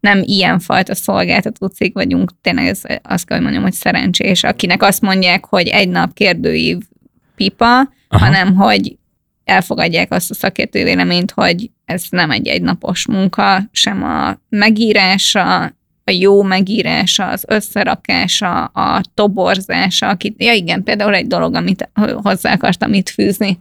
[0.00, 4.82] nem ilyen fajta szolgáltató cég vagyunk, tényleg ez, azt kell, hogy mondjam, hogy szerencsés, akinek
[4.82, 6.78] azt mondják, hogy egy nap kérdőív
[7.34, 8.24] pipa, Aha.
[8.24, 8.96] hanem, hogy
[9.44, 15.62] elfogadják azt a szakértő véleményt, hogy ez nem egy egynapos munka, sem a megírása,
[16.04, 21.90] a jó megírása, az összerakása, a toborzása, akit, ja igen, például egy dolog, amit
[22.22, 23.58] hozzá akartam itt fűzni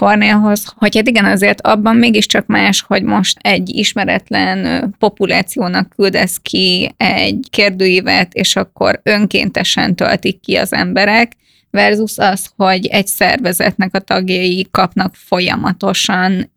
[0.00, 6.94] Kornélhoz, hogy hát igen, azért abban mégiscsak más, hogy most egy ismeretlen populációnak küldesz ki
[6.96, 11.32] egy kérdőívet, és akkor önkéntesen töltik ki az emberek,
[11.70, 16.50] versus az, hogy egy szervezetnek a tagjai kapnak folyamatosan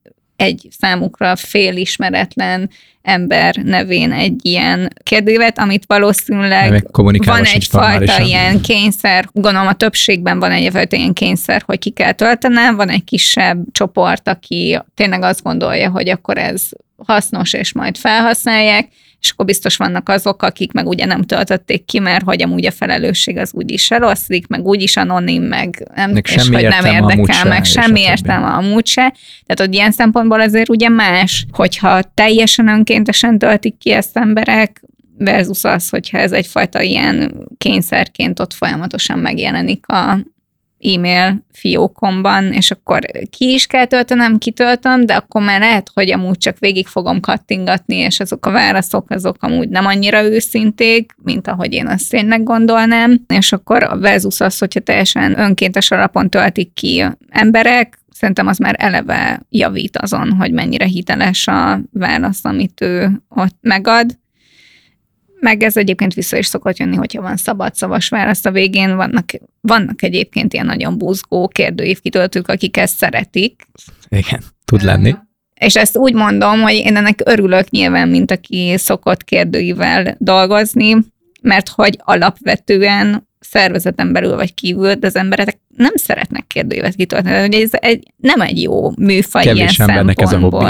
[0.44, 2.70] egy számukra félismeretlen
[3.02, 6.88] ember nevén egy ilyen kérdővet, amit valószínűleg
[7.26, 12.76] van egyfajta ilyen kényszer, gondolom a többségben van egyfajta ilyen kényszer, hogy ki kell töltenem,
[12.76, 16.70] van egy kisebb csoport, aki tényleg azt gondolja, hogy akkor ez
[17.06, 18.88] hasznos, és majd felhasználják,
[19.20, 22.72] és akkor biztos vannak azok, akik meg ugye nem töltötték ki, mert hogy amúgy a
[22.72, 27.66] felelősség az úgyis eloszlik, meg úgyis anonim, meg nem, meg és hogy nem érdekel, meg
[27.66, 29.14] semmi értelme amúgy se.
[29.46, 34.82] Tehát, hogy ilyen szempontból azért ugye más, hogyha teljesen önkéntesen töltik ki ezt emberek,
[35.18, 40.20] versus az, hogyha ez egyfajta ilyen kényszerként ott folyamatosan megjelenik a,
[40.84, 46.38] e-mail fiókomban, és akkor ki is kell töltenem, kitöltöm, de akkor már lehet, hogy amúgy
[46.38, 51.74] csak végig fogom kattingatni, és azok a válaszok azok amúgy nem annyira őszinték, mint ahogy
[51.74, 57.06] én azt tényleg gondolnám, és akkor a versus az, hogyha teljesen önkéntes alapon töltik ki
[57.30, 63.58] emberek, szerintem az már eleve javít azon, hogy mennyire hiteles a válasz, amit ő ott
[63.62, 64.18] megad,
[65.44, 68.96] meg ez egyébként vissza is szokott jönni, hogyha van szabad szavas válasz a végén.
[68.96, 69.30] Vannak,
[69.62, 73.68] vannak egyébként ilyen nagyon buzgó kérdőív kitöltők, akik ezt szeretik.
[74.10, 75.16] Igen, tud lenni.
[75.60, 80.98] És ezt úgy mondom, hogy én ennek örülök nyilván, mint aki szokott kérdőivel dolgozni,
[81.42, 87.48] mert hogy alapvetően szervezeten belül vagy kívül, de az emberek nem szeretnek kérdőívet kitölteni.
[87.48, 90.66] Ugye ez egy, nem egy jó műfaj Kevés ilyen embernek ez a hobbi.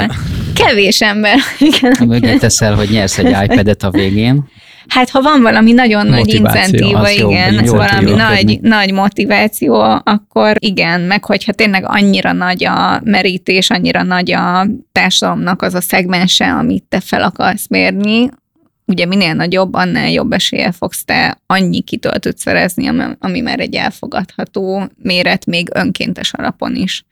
[0.53, 1.37] Kevés ember.
[1.73, 2.07] Igen.
[2.07, 4.49] Mögé teszel, hogy nyersz egy iPad-et a végén.
[4.87, 10.55] Hát ha van valami nagyon nagy incentíva, igen, jó, valami jó, nagy, nagy motiváció, akkor
[10.59, 16.53] igen, meg hogyha tényleg annyira nagy a merítés, annyira nagy a társadalomnak az a szegmense,
[16.53, 18.29] amit te fel akarsz mérni,
[18.85, 24.89] ugye minél nagyobb, annál jobb esélye fogsz te annyi kitöltőt szerezni, ami már egy elfogadható
[24.95, 27.05] méret, még önkéntes alapon is.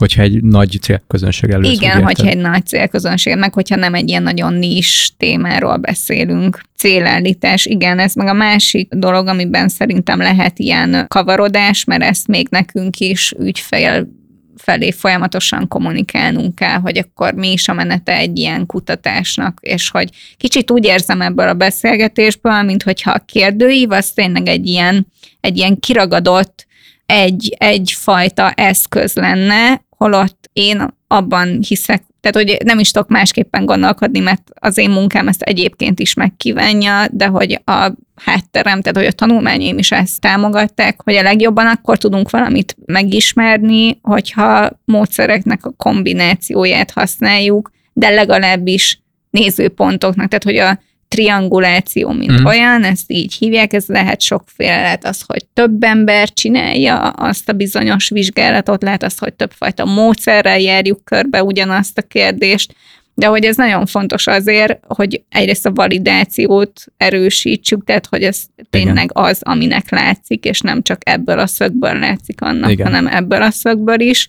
[0.00, 1.72] Hogyha egy nagy célközönség előtt.
[1.72, 6.60] Igen, hogyha egy nagy célközönség, meg hogyha nem egy ilyen nagyon nis témáról beszélünk.
[6.76, 12.46] Célállítás, igen, ez meg a másik dolog, amiben szerintem lehet ilyen kavarodás, mert ezt még
[12.50, 14.08] nekünk is ügyfél
[14.56, 20.08] felé folyamatosan kommunikálnunk kell, hogy akkor mi is a menete egy ilyen kutatásnak, és hogy
[20.36, 25.06] kicsit úgy érzem ebből a beszélgetésből, mint hogyha a kérdőív az tényleg egy ilyen,
[25.40, 26.68] egy ilyen kiragadott
[27.06, 34.18] egy, egyfajta eszköz lenne, holott én abban hiszek, tehát hogy nem is tudok másképpen gondolkodni,
[34.18, 39.12] mert az én munkám ezt egyébként is megkívánja, de hogy a hátterem, tehát hogy a
[39.12, 46.90] tanulmányaim is ezt támogatták, hogy a legjobban akkor tudunk valamit megismerni, hogyha módszereknek a kombinációját
[46.90, 50.80] használjuk, de legalábbis nézőpontoknak, tehát hogy a
[51.14, 52.44] trianguláció, mint mm.
[52.44, 57.52] olyan, ezt így hívják, ez lehet sokféle, lehet az, hogy több ember csinálja azt a
[57.52, 62.74] bizonyos vizsgálatot, lehet az, hogy többfajta módszerrel járjuk körbe ugyanazt a kérdést,
[63.14, 69.10] de hogy ez nagyon fontos azért, hogy egyrészt a validációt erősítsük, tehát hogy ez tényleg
[69.10, 69.24] Igen.
[69.24, 72.86] az, aminek látszik, és nem csak ebből a szögből látszik annak, Igen.
[72.86, 74.28] hanem ebből a szögből is.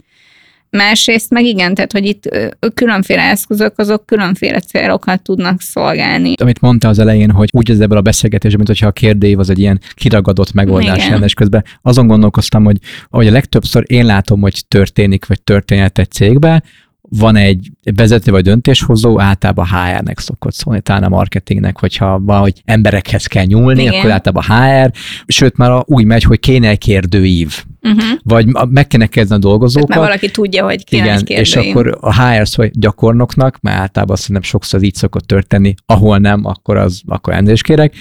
[0.77, 2.29] Másrészt meg igen, tehát hogy itt
[2.73, 6.33] különféle eszközök, azok különféle célokat tudnak szolgálni.
[6.41, 9.49] Amit mondta az elején, hogy úgy az ebből a beszélgetésben, mint hogyha a kérdév az
[9.49, 12.77] egy ilyen kiragadott megoldás lenne, és közben azon gondolkoztam, hogy,
[13.09, 16.63] hogy a legtöbbször én látom, hogy történik, vagy történhet egy cégbe,
[17.17, 23.25] van egy vezető vagy döntéshozó, általában HR-nek szokott szólni, talán a marketingnek, hogyha valahogy emberekhez
[23.25, 23.93] kell nyúlni, Igen.
[23.93, 24.91] akkor általában HR,
[25.27, 27.63] sőt már úgy megy, hogy kéne egy kérdőív.
[27.81, 28.19] Uh-huh.
[28.23, 29.89] Vagy meg kéne kezdeni a dolgozókat.
[29.89, 34.15] Mert valaki tudja, hogy kéne Igen, egy és akkor a HR szól gyakornoknak, mert általában
[34.15, 37.93] szerintem sokszor az így szokott történni, ahol nem, akkor az, akkor elnézést kérek.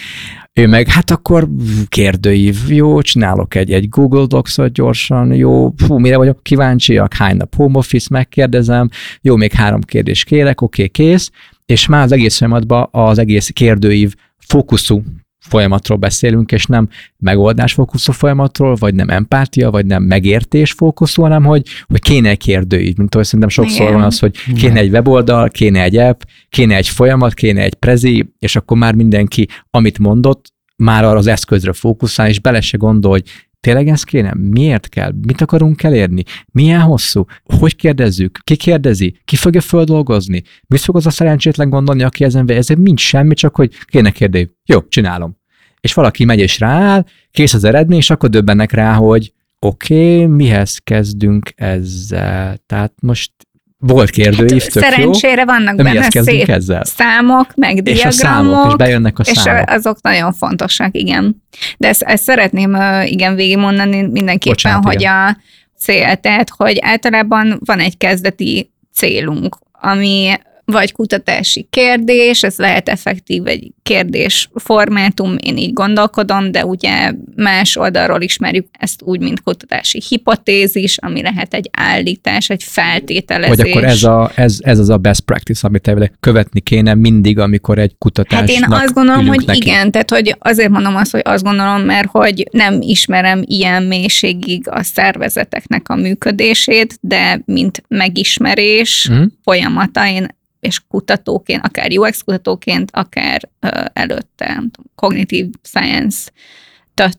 [0.61, 1.49] Ő meg, hát akkor
[1.89, 7.55] kérdőív, jó, csinálok egy, egy Google Docs-ot gyorsan, jó, fú, mire vagyok kíváncsiak, hány nap
[7.55, 8.89] home office, megkérdezem,
[9.21, 11.31] jó, még három kérdést kérek, oké, okay, kész,
[11.67, 15.03] és már az egész folyamatban az egész kérdőív fókuszú
[15.41, 21.45] folyamatról beszélünk, és nem megoldás fókuszú folyamatról, vagy nem empátia, vagy nem megértés fókuszú, hanem
[21.45, 23.93] hogy, hogy kéne egy kérdőív, mint ahogy szerintem sokszor Igen.
[23.93, 28.33] van az, hogy kéne egy weboldal, kéne egy app, kéne egy folyamat, kéne egy prezi,
[28.39, 33.11] és akkor már mindenki, amit mondott, már arra az eszközre fókuszál, és bele se gondol,
[33.11, 33.25] hogy
[33.61, 34.35] Tényleg ez kéne?
[34.35, 35.13] Miért kell?
[35.27, 36.23] Mit akarunk elérni?
[36.53, 37.25] Milyen hosszú?
[37.45, 38.39] Hogy kérdezzük?
[38.45, 39.21] Ki kérdezi?
[39.25, 40.43] Ki fogja földolgozni?
[40.67, 44.51] Mit fog az a szerencsétlen gondolni, aki ezen Ez mind semmi, csak hogy kéne kérdeni.
[44.65, 45.39] Jó, csinálom.
[45.81, 50.27] És valaki megy és rááll, kész az eredmény, és akkor döbbennek rá, hogy oké, okay,
[50.27, 52.57] mihez kezdünk ezzel?
[52.67, 53.33] Tehát most
[53.83, 56.85] volt kérdőív, hát, tök Szerencsére jó, vannak de benne szép ezzel?
[56.85, 58.07] számok, meg és diagramok.
[58.07, 59.69] A számok, és bejönnek a és számok.
[59.69, 61.43] És azok nagyon fontosak, igen.
[61.79, 65.13] De ezt, ezt szeretném igen végigmondani mindenképpen, Bocsánat, hogy igen.
[65.13, 65.37] a
[65.79, 70.33] cél, tehát hogy általában van egy kezdeti célunk, ami
[70.71, 77.77] vagy kutatási kérdés, ez lehet effektív egy kérdés formátum, én így gondolkodom, de ugye más
[77.77, 83.57] oldalról ismerjük ezt úgy, mint kutatási hipotézis, ami lehet egy állítás, egy feltételezés.
[83.57, 87.39] Vagy akkor ez, a, ez, ez az a best practice, amit te követni kéne mindig,
[87.39, 88.39] amikor egy kutatás.
[88.39, 89.59] Hát én azt gondolom, hogy neki.
[89.59, 94.69] igen, tehát hogy azért mondom azt, hogy azt gondolom, mert hogy nem ismerem ilyen mélységig
[94.69, 99.23] a szervezeteknek a működését, de mint megismerés mm.
[99.43, 103.49] folyamata, én és kutatóként, akár UX kutatóként, akár
[103.93, 104.63] előtte,
[104.95, 106.31] cognitive science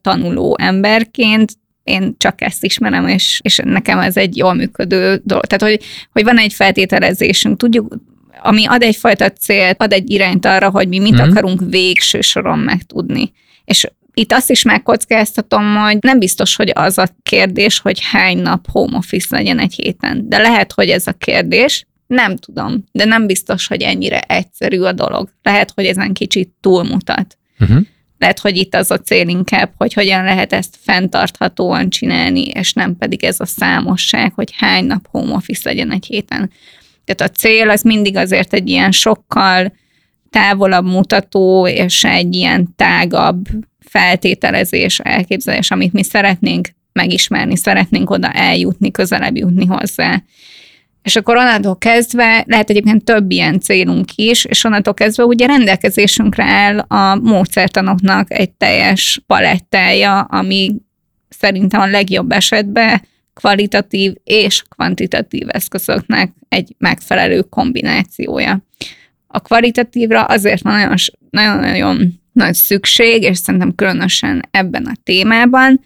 [0.02, 1.52] tanuló emberként,
[1.84, 5.46] én csak ezt ismerem, és, és nekem ez egy jól működő dolog.
[5.46, 7.96] Tehát, hogy, hogy van egy feltételezésünk, tudjuk,
[8.42, 11.30] ami ad egyfajta célt, ad egy irányt arra, hogy mi mit mm.
[11.30, 13.32] akarunk végső soron megtudni.
[13.66, 18.66] És itt azt is megkockáztatom, hogy nem biztos, hogy az a kérdés, hogy hány nap
[18.72, 20.30] home office legyen egy héten.
[20.30, 24.91] De lehet, hogy ez a kérdés, nem tudom, de nem biztos, hogy ennyire egyszerű a
[24.91, 25.30] dolog.
[25.43, 27.38] Lehet, hogy ezen kicsit túlmutat.
[27.60, 27.86] Uh-huh.
[28.17, 32.97] Lehet, hogy itt az a cél inkább, hogy hogyan lehet ezt fenntarthatóan csinálni, és nem
[32.97, 36.52] pedig ez a számosság, hogy hány nap home office legyen egy héten.
[37.06, 39.74] Tehát a cél az mindig azért egy ilyen sokkal
[40.30, 43.47] távolabb mutató, és egy ilyen tágabb
[43.80, 50.24] feltételezés, elképzelés, amit mi szeretnénk megismerni, szeretnénk oda eljutni, közelebb jutni hozzá.
[51.04, 56.44] És akkor onnantól kezdve lehet egyébként több ilyen célunk is, és onnantól kezdve ugye rendelkezésünkre
[56.44, 60.76] áll a módszertanoknak egy teljes palettája, ami
[61.30, 63.02] szerintem a legjobb esetben
[63.34, 68.66] kvalitatív és kvantitatív eszközöknek egy megfelelő kombinációja.
[69.28, 70.96] A kvalitatívra azért van
[71.30, 75.82] nagyon-nagyon nagy szükség, és szerintem különösen ebben a témában,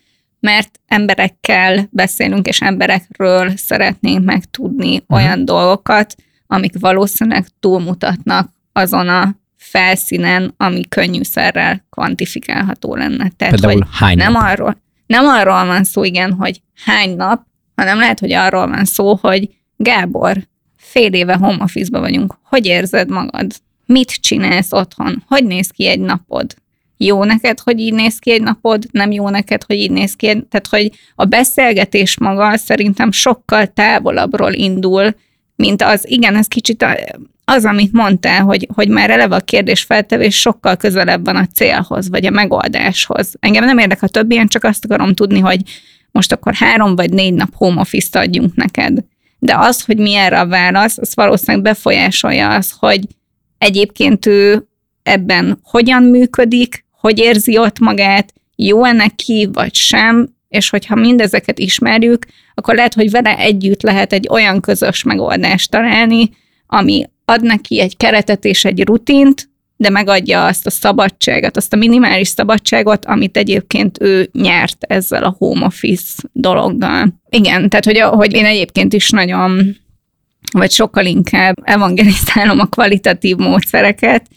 [0.46, 5.18] mert emberekkel beszélünk, és emberekről szeretnénk megtudni uh-huh.
[5.18, 6.16] olyan dolgokat,
[6.48, 13.32] amik valószínűleg túlmutatnak azon a felszínen, ami könnyűszerrel kvantifikálható lenne.
[13.38, 14.44] Tehát, Például hogy hány nem nap?
[14.44, 19.16] arról, nem arról van szó, igen, hogy hány nap, hanem lehet, hogy arról van szó,
[19.22, 23.52] hogy Gábor, fél éve home office vagyunk, hogy érzed magad?
[23.86, 25.24] Mit csinálsz otthon?
[25.28, 26.56] Hogy néz ki egy napod?
[26.98, 30.28] Jó neked, hogy így néz ki egy napod, nem jó neked, hogy így néz ki.
[30.28, 35.16] Tehát, hogy a beszélgetés maga szerintem sokkal távolabbról indul,
[35.56, 36.86] mint az, igen, ez kicsit
[37.46, 42.10] az, amit mondtál, hogy, hogy már eleve a kérdés feltevés sokkal közelebb van a célhoz,
[42.10, 43.34] vagy a megoldáshoz.
[43.40, 45.62] Engem nem érdekel a többi, én csak azt akarom tudni, hogy
[46.12, 49.04] most akkor három vagy négy nap home office adjunk neked.
[49.40, 53.08] De az, hogy mi erre a válasz, az valószínűleg befolyásolja az, hogy
[53.58, 54.68] egyébként ő
[55.04, 62.26] ebben hogyan működik, hogy érzi ott magát, jó-e neki, vagy sem, és hogyha mindezeket ismerjük,
[62.54, 66.30] akkor lehet, hogy vele együtt lehet egy olyan közös megoldást találni,
[66.68, 71.78] ami ad neki egy keretet és egy rutint, de megadja azt a szabadságot, azt a
[71.78, 77.22] minimális szabadságot, amit egyébként ő nyert ezzel a home office dologgal.
[77.30, 79.78] Igen, tehát hogy, hogy én egyébként is nagyon,
[80.52, 84.28] vagy sokkal inkább evangelizálom a kvalitatív módszereket,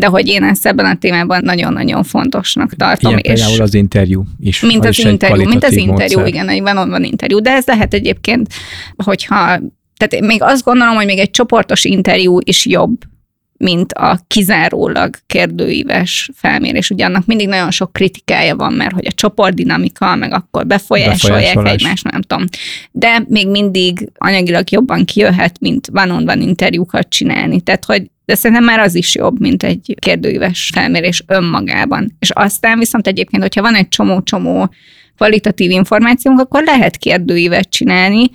[0.00, 3.10] de hogy én ezt ebben a témában nagyon-nagyon fontosnak tartom.
[3.10, 4.60] Ilyen és például az interjú is.
[4.60, 6.26] Mint az, az interjú, mint az interjú, módszer.
[6.26, 8.48] igen, egy van van interjú, de ez lehet egyébként,
[8.96, 9.60] hogyha
[9.96, 12.96] tehát még azt gondolom, hogy még egy csoportos interjú is jobb,
[13.60, 16.90] mint a kizárólag kérdőíves felmérés.
[16.90, 21.72] Ugye annak mindig nagyon sok kritikája van, mert hogy a csoportdinamika, meg akkor befolyásolják Befolyásolás.
[21.72, 22.44] egymást, nem tudom.
[22.90, 27.60] De még mindig anyagilag jobban kijöhet, mint van-on-van interjúkat csinálni.
[27.60, 32.16] Tehát, hogy de szerintem már az is jobb, mint egy kérdőíves felmérés önmagában.
[32.18, 34.68] És aztán viszont egyébként, hogyha van egy csomó-csomó
[35.16, 38.30] kvalitatív információnk, akkor lehet kérdőívet csinálni,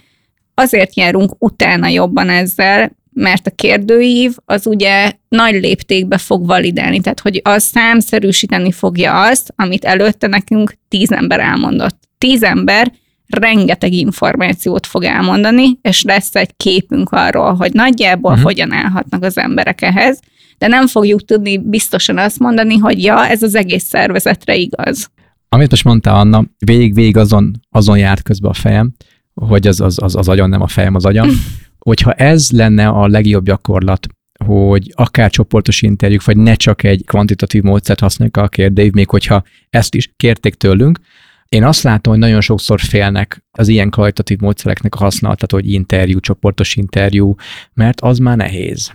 [0.54, 7.20] azért járunk utána jobban ezzel, mert a kérdőív az ugye nagy léptékbe fog validálni, tehát
[7.20, 12.00] hogy az számszerűsíteni fogja azt, amit előtte nekünk tíz ember elmondott.
[12.18, 12.92] Tíz ember
[13.28, 18.46] rengeteg információt fog elmondani, és lesz egy képünk arról, hogy nagyjából uh-huh.
[18.46, 20.20] hogyan állhatnak az emberek ehhez,
[20.58, 25.10] de nem fogjuk tudni biztosan azt mondani, hogy ja, ez az egész szervezetre igaz.
[25.50, 28.94] Amit most mondta Anna, végig-végig azon, azon járt közben a fejem,
[29.34, 31.30] hogy az, az, az, az agyon, nem a fejem, az agyam,
[31.90, 34.08] hogyha ez lenne a legjobb gyakorlat,
[34.46, 39.44] hogy akár csoportos interjúk, vagy ne csak egy kvantitatív módszert használjuk a kérdőív, még hogyha
[39.70, 41.00] ezt is kérték tőlünk,
[41.50, 46.20] én azt látom, hogy nagyon sokszor félnek az ilyen kvalitatív módszereknek a használatát, hogy interjú,
[46.20, 47.36] csoportos interjú,
[47.74, 48.92] mert az már nehéz.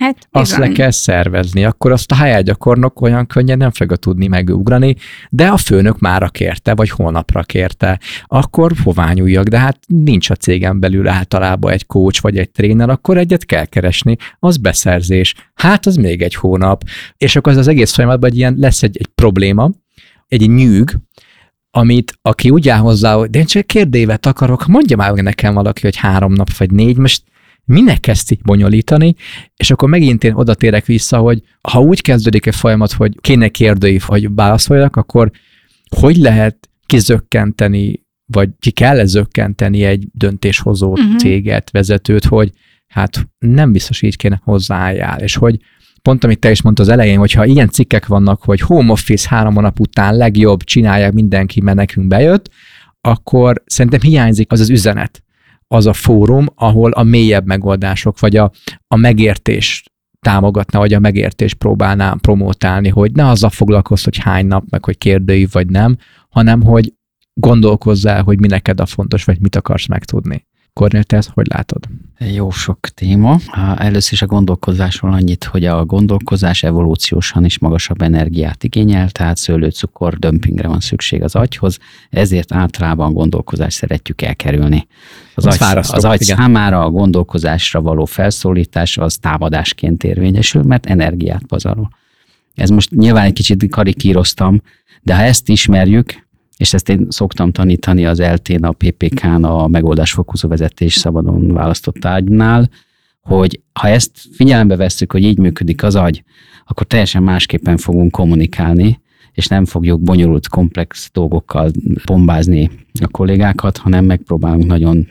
[0.00, 4.26] Hát, azt le kell szervezni, akkor azt a HR gyakornok olyan könnyen nem fogja tudni
[4.26, 4.96] megugrani,
[5.30, 10.34] de a főnök mára kérte, vagy holnapra kérte, akkor hová nyúljak, de hát nincs a
[10.34, 15.86] cégem belül általában egy coach vagy egy tréner, akkor egyet kell keresni, az beszerzés, hát
[15.86, 16.82] az még egy hónap,
[17.16, 19.70] és akkor az, az egész folyamatban egy ilyen lesz egy, egy probléma,
[20.28, 20.96] egy nyűg,
[21.70, 25.80] amit aki úgy áll hozzá, hogy de én csak kérdévet akarok, mondja már nekem valaki,
[25.82, 27.22] hogy három nap vagy négy, most
[27.64, 29.14] minek kezdti bonyolítani,
[29.56, 33.48] és akkor megint én oda térek vissza, hogy ha úgy kezdődik egy folyamat, hogy kéne
[33.48, 35.30] kérdői, hogy válaszoljak, akkor
[35.96, 41.16] hogy lehet kizökkenteni, vagy ki kell -e zökkenteni egy döntéshozó uh-huh.
[41.16, 42.52] céget, vezetőt, hogy
[42.86, 45.60] hát nem biztos így kéne hozzáálljál, és hogy
[46.02, 49.54] pont amit te is mondtad az elején, hogyha ilyen cikkek vannak, hogy home office három
[49.54, 52.50] nap után legjobb, csinálják mindenki, mert nekünk bejött,
[53.00, 55.22] akkor szerintem hiányzik az az üzenet,
[55.74, 58.50] az a fórum, ahol a mélyebb megoldások, vagy a,
[58.88, 59.84] a megértés
[60.20, 64.98] támogatna, vagy a megértés próbálná promotálni, hogy ne azzal foglalkozz, hogy hány nap, meg hogy
[64.98, 65.96] kérdői vagy nem,
[66.28, 66.94] hanem hogy
[67.34, 70.46] gondolkozzál, hogy mi neked a fontos, vagy mit akarsz megtudni.
[70.72, 71.88] Kornél, te ezt hogy látod?
[72.18, 73.38] Jó sok téma.
[73.76, 80.18] Először is a gondolkozásról annyit, hogy a gondolkozás evolúciósan is magasabb energiát igényel, tehát szőlőcukor
[80.18, 81.78] dömpingre van szükség az agyhoz,
[82.10, 84.86] ezért általában a gondolkozást szeretjük elkerülni.
[85.34, 91.42] Az, az, agy, az agy számára a gondolkozásra való felszólítás az támadásként érvényesül, mert energiát
[91.46, 91.90] pazarol.
[92.54, 94.62] Ez most nyilván egy kicsit karikíroztam,
[95.02, 96.28] de ha ezt ismerjük,
[96.60, 102.70] és ezt én szoktam tanítani az LT-n, a PPK-n, a megoldásfokozó vezetés szabadon választott ágynál,
[103.20, 106.24] hogy ha ezt figyelembe vesszük, hogy így működik az agy,
[106.66, 109.00] akkor teljesen másképpen fogunk kommunikálni,
[109.32, 111.70] és nem fogjuk bonyolult, komplex dolgokkal
[112.04, 115.08] bombázni a kollégákat, hanem megpróbálunk nagyon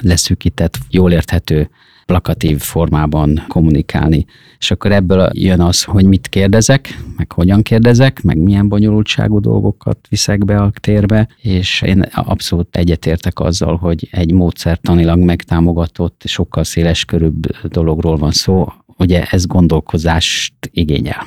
[0.00, 1.70] leszűkített, jól érthető
[2.08, 4.24] plakatív formában kommunikálni.
[4.58, 9.98] És akkor ebből jön az, hogy mit kérdezek, meg hogyan kérdezek, meg milyen bonyolultságú dolgokat
[10.08, 17.04] viszek be a térbe, és én abszolút egyetértek azzal, hogy egy módszertanilag megtámogatott, sokkal széles
[17.04, 21.26] körűbb dologról van szó, ugye ez gondolkozást igényel.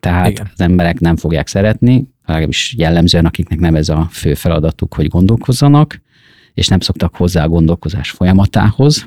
[0.00, 0.50] Tehát Igen.
[0.54, 6.00] az emberek nem fogják szeretni, legalábbis jellemzően, akiknek nem ez a fő feladatuk, hogy gondolkozzanak,
[6.54, 9.06] és nem szoktak hozzá a gondolkozás folyamatához,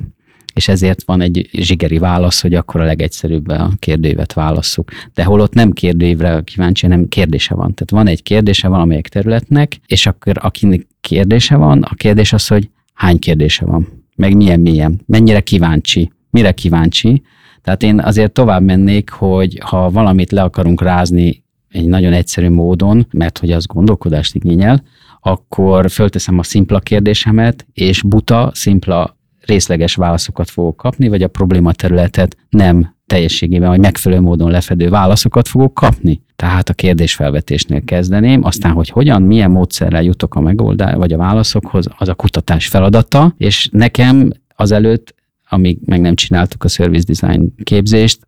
[0.55, 4.91] és ezért van egy zsigeri válasz, hogy akkor a legegyszerűbb a kérdőívet válasszuk.
[5.13, 7.73] De holott nem kérdőívre kíváncsi, hanem kérdése van.
[7.73, 12.69] Tehát van egy kérdése valamelyik területnek, és akkor akinek kérdése van, a kérdés az, hogy
[12.93, 17.23] hány kérdése van, meg milyen milyen, mennyire kíváncsi, mire kíváncsi.
[17.61, 23.07] Tehát én azért tovább mennék, hogy ha valamit le akarunk rázni egy nagyon egyszerű módon,
[23.11, 24.83] mert hogy az gondolkodást igényel,
[25.21, 29.14] akkor fölteszem a szimpla kérdésemet, és buta, szimpla
[29.45, 35.47] részleges válaszokat fogok kapni, vagy a probléma területet nem teljességében, vagy megfelelő módon lefedő válaszokat
[35.47, 36.21] fogok kapni.
[36.35, 41.87] Tehát a kérdésfelvetésnél kezdeném, aztán, hogy hogyan, milyen módszerrel jutok a megoldás, vagy a válaszokhoz,
[41.97, 45.15] az a kutatás feladata, és nekem azelőtt,
[45.49, 48.27] amíg meg nem csináltuk a service design képzést,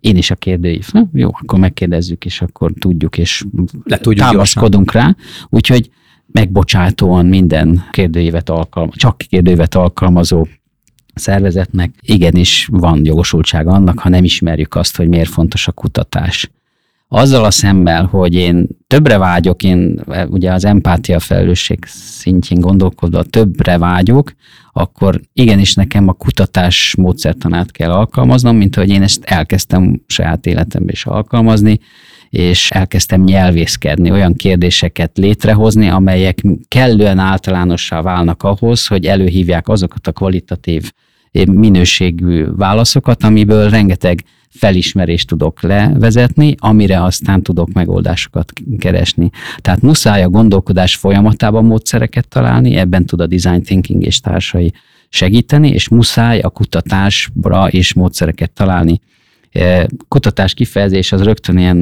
[0.00, 0.88] én is a kérdőív.
[0.92, 3.44] Na, jó, akkor megkérdezzük, és akkor tudjuk, és
[3.84, 5.10] Le tudjuk támaszkodunk gyorsan.
[5.10, 5.16] rá.
[5.48, 5.90] Úgyhogy
[6.32, 10.46] megbocsátóan minden kérdőívet alkalmaz, csak kérdőívet alkalmazó
[11.14, 16.50] szervezetnek igenis van jogosultsága annak, ha nem ismerjük azt, hogy miért fontos a kutatás.
[17.08, 23.78] Azzal a szemmel, hogy én többre vágyok, én ugye az empátia felelősség szintjén gondolkodva többre
[23.78, 24.32] vágyok,
[24.72, 30.92] akkor igenis nekem a kutatás módszertanát kell alkalmaznom, mint hogy én ezt elkezdtem saját életemben
[30.92, 31.80] is alkalmazni,
[32.30, 40.12] és elkezdtem nyelvészkedni, olyan kérdéseket létrehozni, amelyek kellően általánossá válnak ahhoz, hogy előhívják azokat a
[40.12, 40.92] kvalitatív
[41.32, 49.30] eh, minőségű válaszokat, amiből rengeteg felismerést tudok levezetni, amire aztán tudok megoldásokat keresni.
[49.58, 54.72] Tehát muszáj a gondolkodás folyamatában módszereket találni, ebben tud a design thinking és társai
[55.08, 59.00] segíteni, és muszáj a kutatásra és módszereket találni
[60.08, 61.76] kutatás kifejezés az rögtön ilyen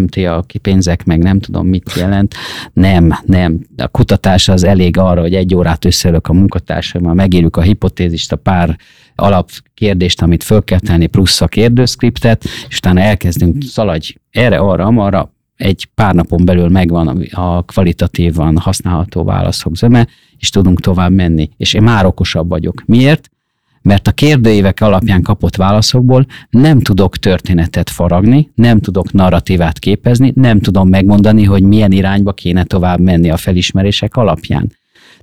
[0.00, 2.34] MTA pénzek, meg nem tudom mit jelent.
[2.72, 3.60] Nem, nem.
[3.76, 8.36] A kutatás az elég arra, hogy egy órát összeülök a munkatársammal, megírjuk a hipotézist, a
[8.36, 8.78] pár
[9.14, 15.32] alapkérdést, amit föl kell tenni, plusz a kérdőszkriptet, és utána elkezdünk szaladj erre, arra, amarra,
[15.56, 20.06] egy pár napon belül megvan a kvalitatívan használható válaszok zöme,
[20.38, 21.48] és tudunk tovább menni.
[21.56, 22.82] És én már okosabb vagyok.
[22.86, 23.30] Miért?
[23.84, 30.60] Mert a kérdőívek alapján kapott válaszokból nem tudok történetet faragni, nem tudok narratívát képezni, nem
[30.60, 34.72] tudom megmondani, hogy milyen irányba kéne tovább menni a felismerések alapján.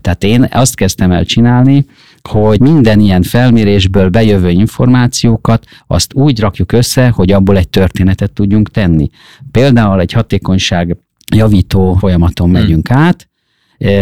[0.01, 1.85] Tehát én azt kezdtem el csinálni,
[2.29, 8.71] hogy minden ilyen felmérésből bejövő információkat azt úgy rakjuk össze, hogy abból egy történetet tudjunk
[8.71, 9.09] tenni.
[9.51, 10.97] Például egy hatékonyság
[11.35, 12.59] javító folyamaton hmm.
[12.59, 13.30] megyünk át,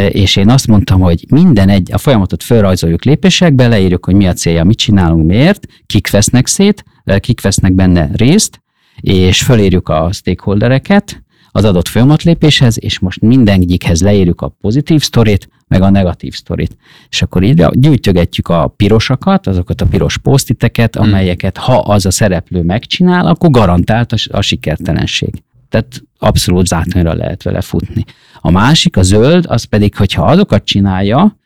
[0.10, 4.34] és én azt mondtam, hogy minden egy, a folyamatot felrajzoljuk lépésekbe, leírjuk, hogy mi a
[4.34, 6.84] célja, mit csinálunk, miért, kik vesznek szét,
[7.20, 8.62] kik vesznek benne részt,
[9.02, 15.82] és fölírjuk a stakeholdereket az adott folyamatlépéshez, és most mindenegyikhez leírjuk a pozitív sztorit, meg
[15.82, 16.78] a negatív sztorit.
[17.10, 21.08] És akkor így gyűjtögetjük a pirosakat, azokat a piros posztiteket, hmm.
[21.08, 25.44] amelyeket ha az a szereplő megcsinál, akkor garantált a, a sikertelenség.
[25.70, 28.06] Tehát abszolút zátonyra lehet vele futni.
[28.40, 31.38] A másik, a zöld, az pedig, hogyha azokat csinálja,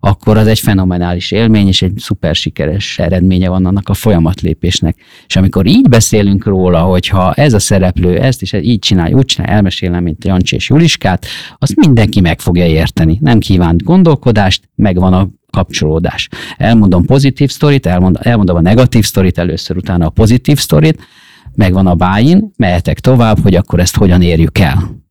[0.00, 4.96] akkor az egy fenomenális élmény, és egy szuper sikeres eredménye van annak a folyamatlépésnek.
[5.26, 9.54] És amikor így beszélünk róla, hogyha ez a szereplő ezt is így csinálja, úgy csinálja,
[9.56, 11.26] elmesélem, mint Jancsi és Juliskát,
[11.58, 13.18] azt mindenki meg fogja érteni.
[13.20, 16.28] Nem kívánt gondolkodást, megvan a kapcsolódás.
[16.56, 21.02] Elmondom pozitív sztorit, elmond, elmondom a negatív sztorit először, utána a pozitív sztorit,
[21.58, 25.06] megvan a bájin, mehetek tovább, hogy akkor ezt hogyan érjük el.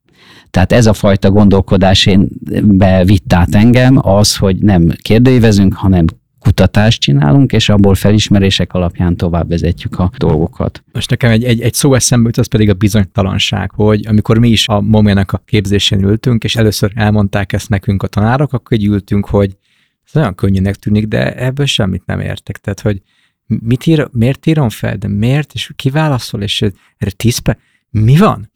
[0.50, 2.30] Tehát ez a fajta gondolkodás én
[2.64, 6.06] bevitt át engem az, hogy nem kérdőívezünk, hanem
[6.40, 10.84] kutatást csinálunk, és abból felismerések alapján tovább vezetjük a dolgokat.
[10.92, 14.50] Most nekem egy, egy, egy szó eszembe jut, az pedig a bizonytalanság, hogy amikor mi
[14.50, 18.86] is a momének a képzésén ültünk, és először elmondták ezt nekünk a tanárok, akkor így
[18.86, 19.58] ültünk, hogy
[20.06, 22.58] ez olyan könnyűnek tűnik, de ebből semmit nem értek.
[22.58, 23.02] Tehát, hogy
[23.48, 26.62] mit ír, miért írom fel, de miért, és kiválaszol, és
[26.98, 27.42] erre tíz
[27.90, 28.52] mi van?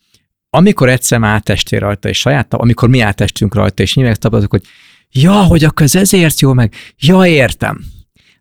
[0.50, 4.66] Amikor egyszer átestél rajta, és saját, amikor mi átestünk rajta, és nyilván tapasztaljuk, hogy
[5.22, 7.84] ja, hogy akkor ez ezért jó, meg ja, értem.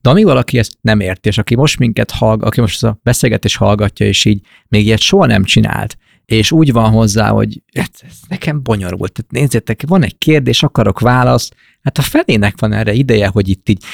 [0.00, 3.56] De amíg valaki ezt nem érti, és aki most minket hallgat, aki most a beszélgetés
[3.56, 8.16] hallgatja, és így még ilyet soha nem csinált, és úgy van hozzá, hogy ez, ez
[8.28, 9.12] nekem bonyolult.
[9.12, 13.68] Tehát nézzétek, van egy kérdés, akarok választ, hát a felének van erre ideje, hogy itt
[13.68, 13.84] így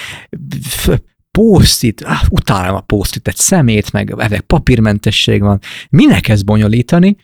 [1.37, 5.61] posztit, ah, utálom a posztit, egy szemét, meg, meg papírmentesség van.
[5.91, 7.16] Minek ezt bonyolítani?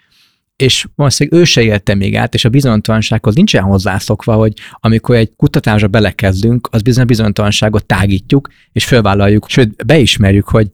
[0.57, 5.33] és valószínűleg ő se élte még át, és a bizonytalansághoz nincsen hozzászokva, hogy amikor egy
[5.37, 10.71] kutatásra belekezdünk, az bizony a bizonytalanságot tágítjuk, és fölvállaljuk, sőt, beismerjük, hogy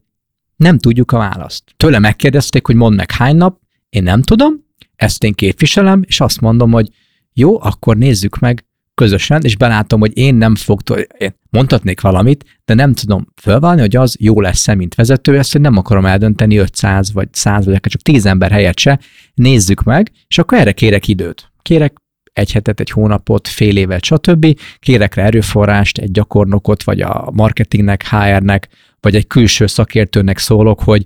[0.56, 1.62] nem tudjuk a választ.
[1.76, 4.64] Tőle megkérdezték, hogy mondd meg hány nap, én nem tudom,
[4.96, 6.88] ezt én képviselem, és azt mondom, hogy
[7.32, 8.66] jó, akkor nézzük meg
[8.98, 10.80] közösen, és belátom, hogy én nem fog,
[11.18, 15.60] én mondhatnék valamit, de nem tudom fölválni, hogy az jó lesz-e, mint vezető, ezt hogy
[15.60, 18.98] nem akarom eldönteni 500 vagy 100 vagy akár csak 10 ember helyett se,
[19.34, 21.52] nézzük meg, és akkor erre kérek időt.
[21.62, 21.96] Kérek
[22.32, 24.58] egy hetet, egy hónapot, fél évet, stb.
[24.78, 28.68] Kérek rá erőforrást, egy gyakornokot, vagy a marketingnek, HR-nek,
[29.00, 31.04] vagy egy külső szakértőnek szólok, hogy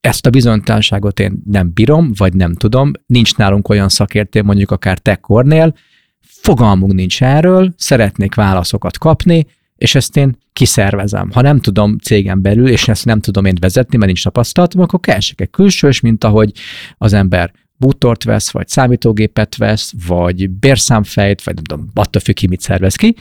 [0.00, 4.98] ezt a bizonytalanságot én nem bírom, vagy nem tudom, nincs nálunk olyan szakértő, mondjuk akár
[4.98, 5.74] te Kornél,
[6.42, 11.30] fogalmunk nincs erről, szeretnék válaszokat kapni, és ezt én kiszervezem.
[11.30, 15.00] Ha nem tudom cégem belül, és ezt nem tudom én vezetni, mert nincs tapasztalatom, akkor
[15.00, 16.52] keresek egy külsős, mint ahogy
[16.98, 22.46] az ember bútort vesz, vagy számítógépet vesz, vagy bérszámfejt, vagy nem tudom, attól függ ki,
[22.46, 23.16] mit szervez ki.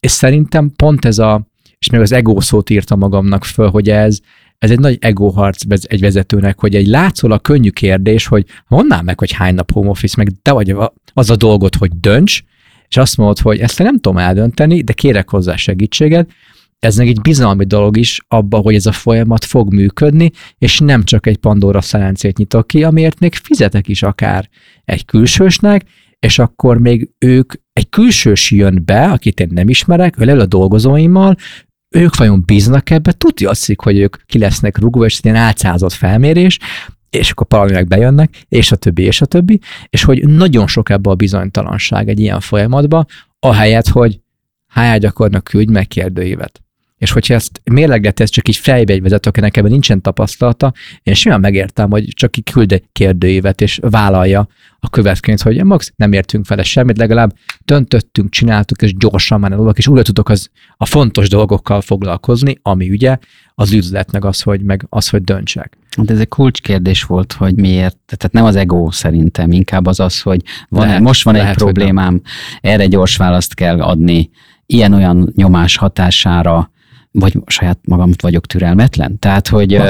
[0.00, 1.46] És szerintem pont ez a,
[1.78, 4.18] és még az ego szót írtam magamnak föl, hogy ez,
[4.58, 9.32] ez egy nagy egóharc egy vezetőnek, hogy egy látszólag könnyű kérdés, hogy mondd meg, hogy
[9.32, 10.76] hány nap home office, meg te vagy
[11.12, 12.44] az a dolgot, hogy dönts,
[12.94, 16.30] és azt mondod, hogy ezt nem tudom eldönteni, de kérek hozzá segítséget,
[16.78, 21.04] ez meg egy bizalmi dolog is abba, hogy ez a folyamat fog működni, és nem
[21.04, 24.48] csak egy Pandora szelencét nyitok ki, amiért még fizetek is akár
[24.84, 25.84] egy külsősnek,
[26.18, 31.36] és akkor még ők, egy külsős jön be, akit én nem ismerek, ő a dolgozóimmal,
[31.88, 36.58] ők vajon bíznak ebbe, tudja azt, hogy ők ki lesznek rúgva, és egy álcázott felmérés,
[37.14, 41.10] és akkor valaminek bejönnek, és a többi, és a többi, és hogy nagyon sok ebbe
[41.10, 43.04] a bizonytalanság egy ilyen folyamatba,
[43.38, 44.20] ahelyett, hogy
[44.74, 46.63] HR gyakornak küldj meg kérdőívet.
[47.04, 51.14] És hogyha ezt mérleget, ez csak így fejbe egy vezető, akinek ebben nincsen tapasztalata, én
[51.14, 54.48] simán megértem, hogy csak így küld egy kérdőívet, és vállalja
[54.80, 57.34] a következőt, hogy max nem értünk vele semmit, legalább
[57.64, 62.90] döntöttünk, csináltuk, és gyorsan már dolgok, és újra tudok az, a fontos dolgokkal foglalkozni, ami
[62.90, 63.18] ugye
[63.54, 65.76] az üzlet, meg az, hogy, meg az, hogy döntsek.
[66.02, 70.20] De ez egy kulcskérdés volt, hogy miért, tehát nem az ego szerintem, inkább az az,
[70.20, 72.22] hogy van, lehet, most van lehet, egy problémám,
[72.60, 74.30] erre gyors választ kell adni,
[74.66, 76.72] ilyen-olyan nyomás hatására,
[77.18, 79.18] vagy saját magam vagyok türelmetlen.
[79.18, 79.80] Tehát, hogy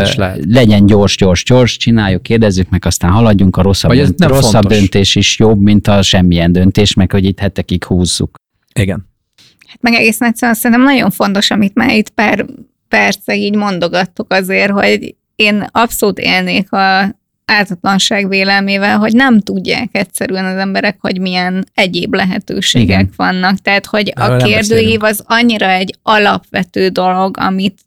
[0.49, 4.29] legyen gyors, gyors, gyors, csináljuk, kérdezzük meg, aztán haladjunk, a rosszabb, vagy ez dönt, nem
[4.29, 8.35] rosszabb döntés is jobb, mint a semmilyen döntés, meg hogy itt hetekig húzzuk.
[8.75, 9.09] Igen.
[9.67, 12.47] Hát meg egészen egyszerűen szerintem nagyon fontos, amit már itt pár
[12.89, 20.45] perce így mondogattuk azért, hogy én abszolút élnék a ártatlanság vélelmével, hogy nem tudják egyszerűen
[20.45, 23.13] az emberek, hogy milyen egyéb lehetőségek Igen.
[23.17, 23.59] vannak.
[23.59, 27.79] Tehát, hogy a kérdőív az annyira egy alapvető dolog, amit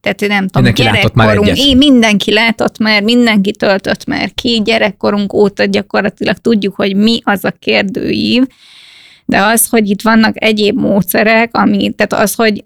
[0.00, 5.32] tehát nem tudom, mindenki gyerekkorunk, már én, mindenki látott már, mindenki töltött már ki, gyerekkorunk
[5.32, 8.42] óta gyakorlatilag tudjuk, hogy mi az a kérdőív,
[9.24, 12.62] de az, hogy itt vannak egyéb módszerek, ami, tehát az, hogy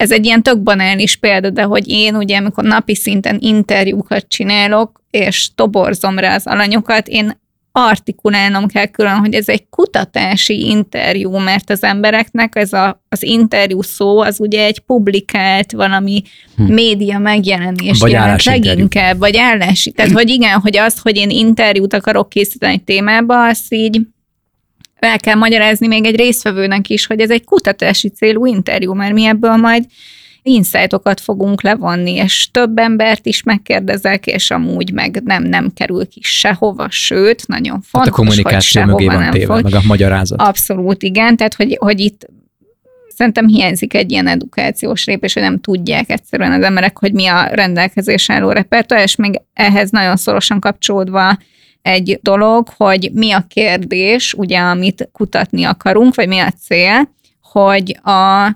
[0.00, 5.02] ez egy ilyen tök banális példa, de hogy én ugye, amikor napi szinten interjúkat csinálok,
[5.10, 7.38] és toborzom rá az alanyokat, én
[7.72, 13.82] artikulálnom kell külön, hogy ez egy kutatási interjú, mert az embereknek ez a, az interjú
[13.82, 16.22] szó az ugye egy publikált valami
[16.56, 16.72] hm.
[16.72, 19.90] média megjelenés vagy jelent leginkább, vagy állási.
[19.90, 24.00] Tehát, hogy igen, hogy az, hogy én interjút akarok készíteni egy témába, azt így
[25.02, 29.24] el kell magyarázni még egy résztvevőnek is, hogy ez egy kutatási célú interjú, mert mi
[29.24, 29.84] ebből majd
[30.42, 36.20] insightokat fogunk levonni, és több embert is megkérdezek, és amúgy meg nem, nem kerül ki
[36.22, 39.62] sehova, sőt, nagyon fontos, tehát a kommunikáció hogy mögé van téve, fog.
[39.62, 40.40] meg a magyarázat.
[40.40, 42.28] Abszolút, igen, tehát hogy, hogy itt
[43.16, 47.48] szerintem hiányzik egy ilyen edukációs lépés, hogy nem tudják egyszerűen az emberek, hogy mi a
[47.52, 51.38] rendelkezés álló repertoár, és még ehhez nagyon szorosan kapcsolódva
[51.82, 57.98] egy dolog, hogy mi a kérdés, ugye, amit kutatni akarunk, vagy mi a cél, hogy
[58.02, 58.50] a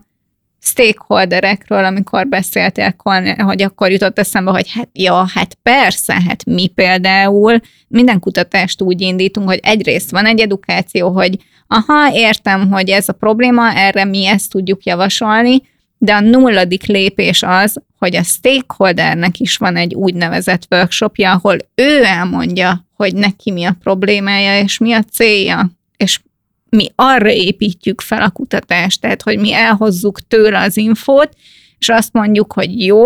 [0.61, 2.95] stakeholderekről, amikor beszéltél,
[3.37, 9.01] hogy akkor jutott eszembe, hogy hát, ja, hát persze, hát mi például minden kutatást úgy
[9.01, 14.27] indítunk, hogy egyrészt van egy edukáció, hogy aha, értem, hogy ez a probléma, erre mi
[14.27, 15.63] ezt tudjuk javasolni,
[15.99, 22.05] de a nulladik lépés az, hogy a stakeholdernek is van egy úgynevezett workshopja, ahol ő
[22.05, 26.21] elmondja, hogy neki mi a problémája, és mi a célja, és
[26.69, 31.37] mi arra építjük fel a kutatást, tehát hogy mi elhozzuk tőle az infót,
[31.79, 33.05] és azt mondjuk, hogy jó,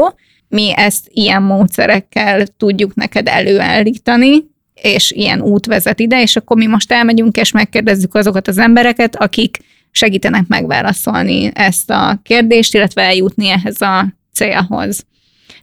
[0.49, 6.67] mi ezt ilyen módszerekkel tudjuk neked előállítani, és ilyen út vezet ide, és akkor mi
[6.67, 9.57] most elmegyünk, és megkérdezzük azokat az embereket, akik
[9.91, 15.07] segítenek megválaszolni ezt a kérdést, illetve eljutni ehhez a célhoz.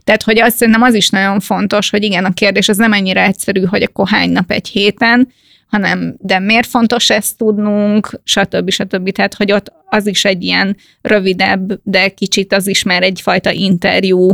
[0.06, 3.24] Tehát, hogy azt szerintem az is nagyon fontos, hogy igen, a kérdés az nem ennyire
[3.24, 5.28] egyszerű, hogy akkor hány nap egy héten,
[5.66, 8.70] hanem de miért fontos ezt tudnunk, stb.
[8.70, 9.10] stb.
[9.10, 14.30] Tehát, hogy ott az is egy ilyen rövidebb, de kicsit az is már egyfajta interjú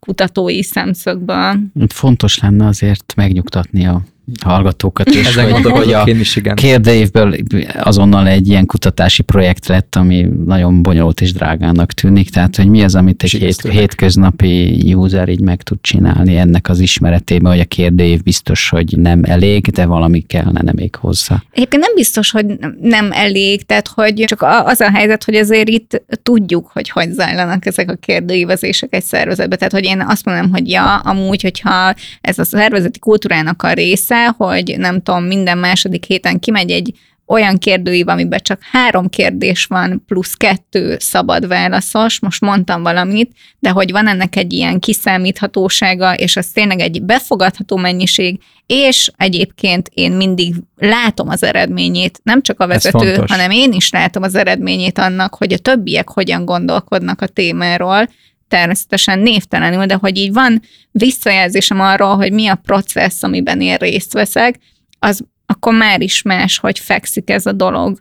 [0.00, 1.58] kutatói szemszögből.
[1.88, 4.02] Fontos lenne azért megnyugtatni a
[4.44, 6.54] hallgatókat, és Ezen hogy, hogy a is, igen.
[6.54, 7.36] kérdőívből
[7.78, 12.82] azonnal egy ilyen kutatási projekt lett, ami nagyon bonyolult és drágának tűnik, tehát hogy mi
[12.82, 17.64] az, amit egy hét, hétköznapi user így meg tud csinálni ennek az ismeretében, hogy a
[17.64, 21.42] kérdőív biztos, hogy nem elég, de valami kellene még hozzá.
[21.50, 22.46] Egyébként nem biztos, hogy
[22.80, 27.66] nem elég, tehát hogy csak az a helyzet, hogy azért itt tudjuk, hogy hogy zajlanak
[27.66, 32.38] ezek a kérdőívezések egy szervezetben, tehát hogy én azt mondom, hogy ja, amúgy, hogyha ez
[32.38, 36.92] a szervezeti kultúrának a része, része, hogy nem tudom, minden második héten kimegy egy
[37.26, 43.70] olyan kérdőív, amiben csak három kérdés van, plusz kettő szabad válaszos, most mondtam valamit, de
[43.70, 50.12] hogy van ennek egy ilyen kiszámíthatósága, és az tényleg egy befogadható mennyiség, és egyébként én
[50.12, 55.34] mindig látom az eredményét, nem csak a vezető, hanem én is látom az eredményét annak,
[55.34, 58.08] hogy a többiek hogyan gondolkodnak a témáról,
[58.52, 64.12] természetesen névtelenül, de hogy így van visszajelzésem arról, hogy mi a processz, amiben én részt
[64.12, 64.58] veszek,
[64.98, 68.00] az akkor már is más, hogy fekszik ez a dolog.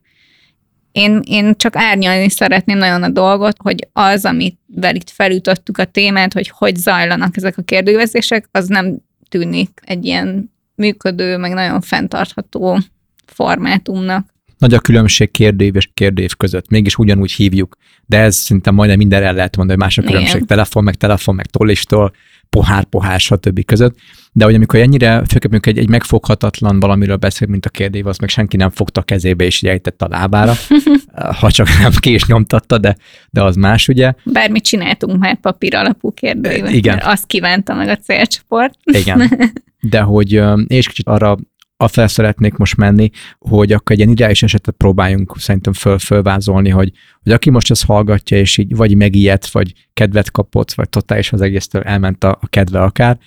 [0.92, 6.34] Én, én csak árnyalni szeretném nagyon a dolgot, hogy az, amivel itt felütöttük a témát,
[6.34, 8.98] hogy hogy zajlanak ezek a kérdővezések, az nem
[9.30, 12.80] tűnik egy ilyen működő, meg nagyon fenntartható
[13.26, 14.34] formátumnak.
[14.62, 16.70] Nagy a különbség kérdőív és kérdőív között.
[16.70, 20.36] Mégis ugyanúgy hívjuk, de ez szinte majdnem minden el lehet mondani, hogy más a különbség.
[20.36, 20.48] Igen.
[20.48, 22.12] Telefon, meg telefon, meg tollistól,
[22.50, 23.66] pohár, pohár, stb.
[23.66, 23.96] között.
[24.32, 28.30] De hogy amikor ennyire, főképp egy, egy megfoghatatlan valamiről beszél, mint a kérdév, az meg
[28.30, 30.54] senki nem fogta kezébe és ejtett a lábára,
[31.40, 32.96] ha csak nem kés nyomtatta, de,
[33.30, 34.14] de az más, ugye.
[34.24, 37.00] Bármit csináltunk már papír alapú kérdőívet, Igen.
[37.04, 38.74] azt kívánta meg a célcsoport.
[38.84, 39.30] Igen.
[39.90, 41.38] De hogy és kicsit arra
[41.88, 43.10] fel szeretnék most menni,
[43.40, 46.92] hogy akkor egy ilyen ideális esetet próbáljunk szerintem föl, fölvázolni, hogy,
[47.24, 51.42] hogy aki most ezt hallgatja, és így vagy megijedt, vagy kedvet kapott, vagy totális az
[51.42, 53.18] egésztől elment a, a kedve akár,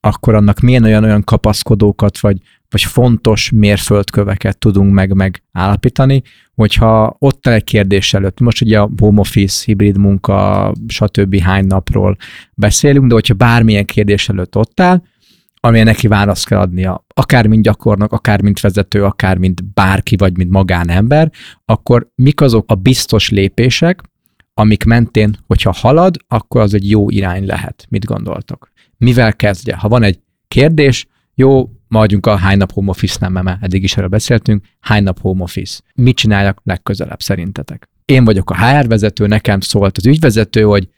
[0.00, 2.36] akkor annak milyen olyan-olyan kapaszkodókat, vagy,
[2.70, 6.22] vagy fontos mérföldköveket tudunk meg megállapítani,
[6.54, 11.40] hogyha ott egy kérdés előtt, most ugye a home office, hibrid munka, stb.
[11.40, 12.16] hány napról
[12.54, 15.02] beszélünk, de hogyha bármilyen kérdés előtt ott áll,
[15.60, 20.36] amilyen neki választ kell adnia, akár mint gyakornok, akár mint vezető, akár mint bárki, vagy
[20.36, 21.32] mint magánember,
[21.64, 24.02] akkor mik azok a biztos lépések,
[24.54, 27.86] amik mentén, hogyha halad, akkor az egy jó irány lehet.
[27.88, 28.70] Mit gondoltok?
[28.96, 29.76] Mivel kezdje?
[29.76, 33.96] Ha van egy kérdés, jó, maradjunk a hány nap home office nem, mert eddig is
[33.96, 35.80] erről beszéltünk, hány nap home office.
[35.94, 37.88] Mit csináljak legközelebb szerintetek?
[38.04, 40.88] Én vagyok a HR vezető, nekem szólt az ügyvezető, hogy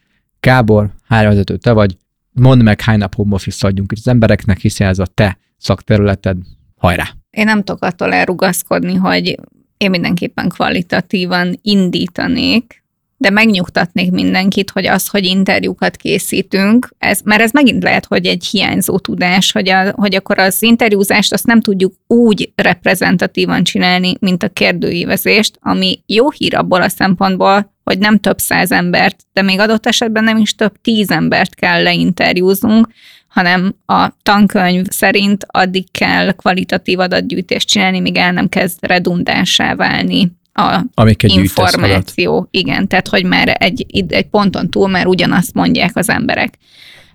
[0.41, 1.97] Kábor, HR vezető, te vagy,
[2.33, 6.37] mondd meg, hány nap home office adjunk itt az embereknek, hiszen ez a te szakterületed,
[6.77, 7.09] hajrá!
[7.31, 9.39] Én nem tudok attól elrugaszkodni, hogy
[9.77, 12.80] én mindenképpen kvalitatívan indítanék,
[13.21, 18.47] de megnyugtatnék mindenkit, hogy az, hogy interjúkat készítünk, ez, mert ez megint lehet, hogy egy
[18.47, 24.43] hiányzó tudás, hogy, a, hogy akkor az interjúzást azt nem tudjuk úgy reprezentatívan csinálni, mint
[24.43, 29.59] a kérdőívezést, ami jó hír abból a szempontból, hogy nem több száz embert, de még
[29.59, 32.89] adott esetben nem is több tíz embert kell leinterjúznunk,
[33.29, 40.39] hanem a tankönyv szerint addig kell kvalitatív adatgyűjtést csinálni, míg el nem kezd redundánsá válni
[40.67, 42.49] a Amik egy információ.
[42.51, 46.59] Igen, tehát hogy már egy, egy ponton túl már ugyanazt mondják az emberek.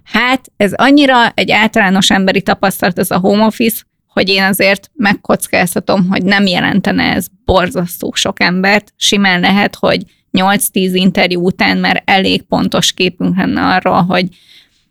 [0.04, 6.08] Hát ez annyira egy általános emberi tapasztalat ez a home office, hogy én azért megkockáztatom,
[6.10, 8.94] hogy nem jelentene ez borzasztó sok embert.
[8.98, 10.04] Simán lehet, hogy
[10.38, 14.28] 8-10 interjú után már elég pontos képünk lenne arról, hogy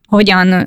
[0.07, 0.67] hogyan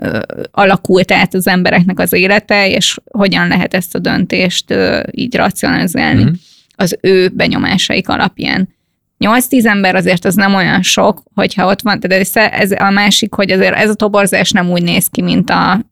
[0.51, 4.73] alakult át az embereknek az élete, és hogyan lehet ezt a döntést
[5.11, 6.33] így racionalizálni mm-hmm.
[6.77, 8.75] Az ő benyomásaik alapján.
[9.19, 13.51] 8-10 ember azért az nem olyan sok, hogyha ott van, de ez a másik, hogy
[13.51, 15.85] azért ez a toborzás nem úgy néz ki, mint a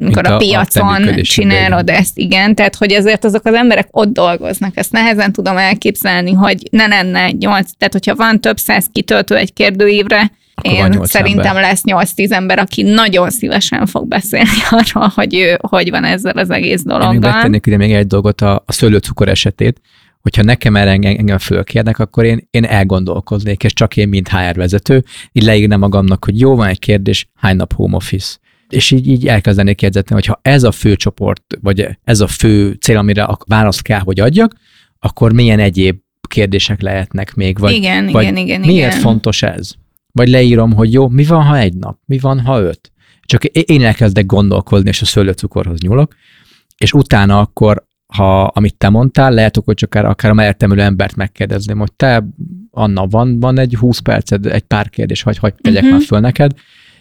[0.00, 4.12] amikor a, a piacon a csinálod ezt, igen, tehát hogy azért azok az emberek ott
[4.12, 9.36] dolgoznak, ezt nehezen tudom elképzelni, hogy ne lenne nyolc, tehát hogyha van több száz kitöltő
[9.36, 11.62] egy kérdőívre, Akkor Én szerintem ember.
[11.62, 16.50] lesz 8-10 ember, aki nagyon szívesen fog beszélni arról, hogy ő hogy van ezzel az
[16.50, 17.12] egész dologgal.
[17.12, 19.80] Én még betennék ide még egy dolgot a, a szőlőcukor esetét,
[20.24, 25.04] hogyha nekem erre engem fölkérnek, akkor én, én elgondolkoznék, és csak én, mint HR vezető,
[25.32, 28.36] így leírnám magamnak, hogy jó, van egy kérdés, hány nap home office?
[28.68, 32.72] És így, így elkezdenék jegyzetni, hogy ha ez a fő csoport, vagy ez a fő
[32.72, 34.54] cél, amire a választ kell, hogy adjak,
[34.98, 35.98] akkor milyen egyéb
[36.28, 39.00] kérdések lehetnek még, vagy, igen, vagy igen, igen, miért igen.
[39.00, 39.72] fontos ez?
[40.12, 41.98] Vagy leírom, hogy jó, mi van, ha egy nap?
[42.04, 42.92] Mi van, ha öt?
[43.20, 46.14] Csak én elkezdek gondolkodni, és a szőlőcukorhoz nyúlok,
[46.76, 47.86] és utána akkor
[48.16, 52.24] ha amit te mondtál, lehet, hogy csak akár, akár a mellettem embert megkérdezném, hogy te,
[52.70, 55.98] Anna, van, van egy 20 perced, egy pár kérdés, hogy hogy tegyek uh-huh.
[55.98, 56.52] már föl neked,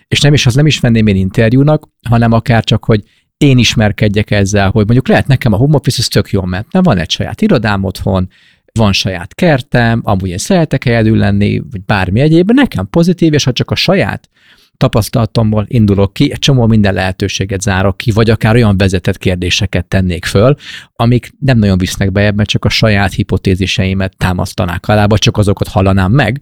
[0.08, 3.04] és nem is, az nem is venném én interjúnak, hanem akár csak, hogy
[3.38, 6.84] én ismerkedjek ezzel, hogy mondjuk lehet nekem a home office, ez tök jó, mert nem
[6.84, 8.30] van egy saját irodám otthon,
[8.74, 13.52] van saját kertem, amúgy én szeretek egyedül lenni, vagy bármi egyéb, nekem pozitív, és ha
[13.52, 14.30] csak a saját
[14.78, 20.26] tapasztalatomból indulok ki, egy csomó minden lehetőséget zárok ki, vagy akár olyan vezetett kérdéseket tennék
[20.26, 20.56] föl,
[20.96, 25.68] amik nem nagyon visznek be ebben, csak a saját hipotéziseimet támasztanák alá, vagy csak azokat
[25.68, 26.42] hallanám meg,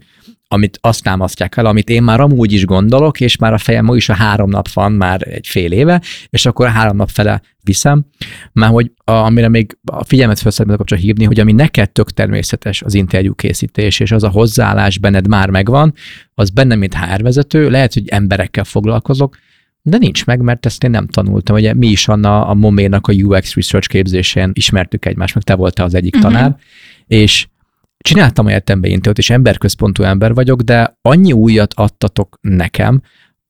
[0.52, 4.08] amit azt támasztják el, amit én már amúgy is gondolok, és már a fejem is
[4.08, 8.04] a három nap van, már egy fél éve, és akkor a három nap fele viszem,
[8.52, 12.10] mert hogy a, amire még a figyelmet fel szeretném kapcsolatban hívni, hogy ami neked tök
[12.10, 15.94] természetes az interjú készítés, és az a hozzáállás benned már megvan,
[16.34, 19.36] az bennem, mint HR vezető, lehet, hogy emberekkel foglalkozok,
[19.82, 21.56] de nincs meg, mert ezt én nem tanultam.
[21.56, 25.86] Ugye mi is Anna a Moménak a UX Research képzésén ismertük egymást, meg te voltál
[25.86, 26.32] az egyik uh-huh.
[26.32, 26.56] tanár,
[27.06, 27.46] és
[28.02, 33.02] csináltam egyetembe intőt, és emberközpontú ember vagyok, de annyi újat adtatok nekem,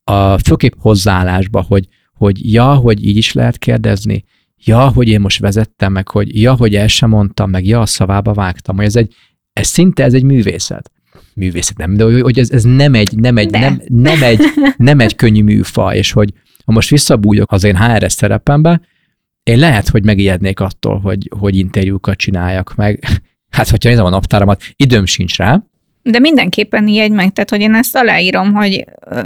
[0.05, 4.24] a főképp hozzáállásba, hogy, hogy ja, hogy így is lehet kérdezni,
[4.64, 7.86] ja, hogy én most vezettem, meg hogy ja, hogy el sem mondtam, meg ja, a
[7.86, 9.14] szavába vágtam, hogy ez egy,
[9.53, 10.90] ez szinte ez egy művészet.
[11.34, 14.40] Művészet nem, de hogy ez, ez nem egy, nem egy, nem, nem, egy,
[14.76, 16.32] nem egy könnyű műfa, és hogy
[16.64, 18.80] ha most visszabújok az én HRS szerepembe,
[19.42, 23.05] én lehet, hogy megijednék attól, hogy, hogy interjúkat csináljak meg,
[23.53, 25.62] hát hogyha nézem a naptáramat, időm sincs rá,
[26.03, 28.84] de mindenképpen ijedj meg, tehát hogy én ezt aláírom, hogy...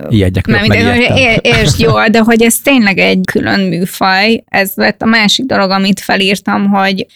[0.09, 4.45] Ijedjek meg, meg És jól, de hogy ez tényleg egy külön műfaj.
[4.49, 7.07] Ez lett a másik dolog, amit felírtam, hogy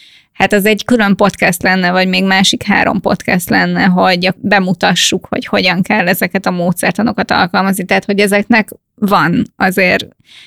[0.40, 5.46] hát az egy külön podcast lenne, vagy még másik három podcast lenne, hogy bemutassuk, hogy
[5.46, 9.42] hogyan kell ezeket a módszertanokat alkalmazni, tehát hogy ezeknek van.
[9.56, 10.06] Azért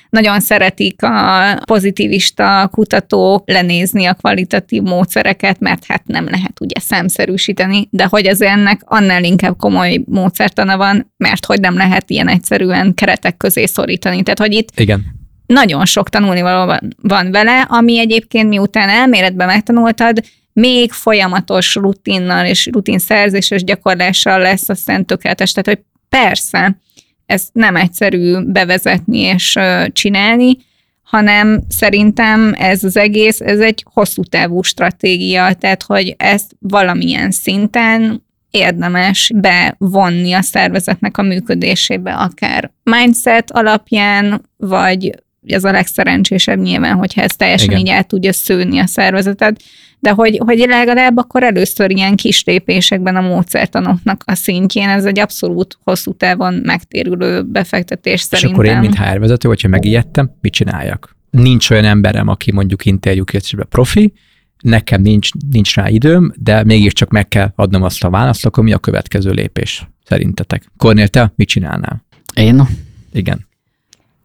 [0.10, 7.88] nagyon szeretik a pozitivista kutatók lenézni a kvalitatív módszereket, mert hát nem lehet ugye szemszerűsíteni,
[7.92, 12.94] de hogy az ennek annál inkább komoly módszertana van, mert hogy nem lehet ilyen egyszerűen
[12.94, 14.24] keretek közé szorítani.
[14.24, 20.24] Tehát, hogy itt Igen nagyon sok tanulnivaló van vele, ami egyébként miután elméletben megtanultad,
[20.54, 25.52] még folyamatos rutinnal és rutinszerzéses gyakorlással lesz aztán tökéletes.
[25.52, 26.78] Tehát, hogy persze,
[27.26, 29.60] ezt nem egyszerű bevezetni és
[29.92, 30.58] csinálni,
[31.04, 38.24] hanem szerintem ez az egész, ez egy hosszú távú stratégia, tehát hogy ezt valamilyen szinten
[38.52, 45.12] érdemes bevonni a szervezetnek a működésébe, akár mindset alapján, vagy
[45.46, 47.80] ez a legszerencsésebb nyilván, hogyha ez teljesen Igen.
[47.80, 49.62] így el tudja szőni a szervezetet,
[50.00, 55.20] de hogy, hogy legalább akkor először ilyen kis lépésekben a módszertanoknak a szintjén, ez egy
[55.20, 58.54] abszolút hosszú távon megtérülő befektetés És szerintem.
[58.54, 61.16] akkor én, mint HR vezető, hogyha megijedtem, mit csináljak?
[61.30, 64.14] Nincs olyan emberem, aki mondjuk interjúkészítésben profi,
[64.62, 68.74] nekem nincs, nincs rá időm, de mégiscsak meg kell adnom azt a választ, akkor mi
[68.74, 70.64] a következő lépés szerintetek?
[70.78, 72.06] Kornél, te mit csinálnál?
[72.34, 72.68] Én?
[73.14, 73.48] Igen.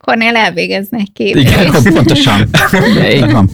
[0.08, 1.50] Kornél elvégezne egy képzést.
[1.50, 2.48] Igen, pontosan.
[3.14, 3.50] Így van.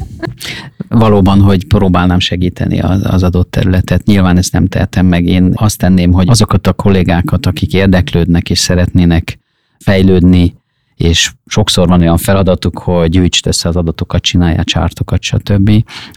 [0.88, 4.04] Valóban, hogy próbálnám segíteni az, az adott területet.
[4.04, 5.26] Nyilván ezt nem tehetem meg.
[5.26, 9.38] Én azt tenném, hogy azokat a kollégákat, akik érdeklődnek és szeretnének
[9.78, 10.54] fejlődni,
[10.96, 15.70] és sokszor van olyan feladatuk, hogy gyűjtsd össze az adatokat, csinálja csártokat, stb.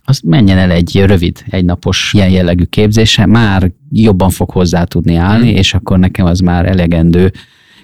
[0.05, 5.47] Az menjen el egy rövid, egynapos ilyen jellegű képzése, már jobban fog hozzá tudni állni,
[5.49, 5.57] hmm.
[5.57, 7.31] és akkor nekem az már elegendő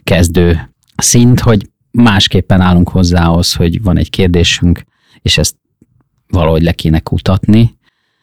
[0.03, 4.83] kezdő szint, hogy másképpen állunk hozzá ahhoz, hogy van egy kérdésünk,
[5.21, 5.55] és ezt
[6.27, 7.77] valahogy le kéne kutatni,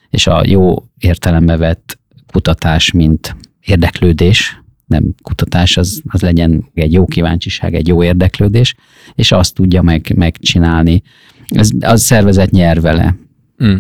[0.09, 1.99] és a jó értelembe vett
[2.33, 8.75] kutatás, mint érdeklődés, nem kutatás, az, az legyen egy jó kíváncsiság, egy jó érdeklődés,
[9.15, 11.03] és azt tudja meg, megcsinálni.
[11.47, 13.17] Ez, az szervezet nyer vele.
[13.65, 13.77] Mm.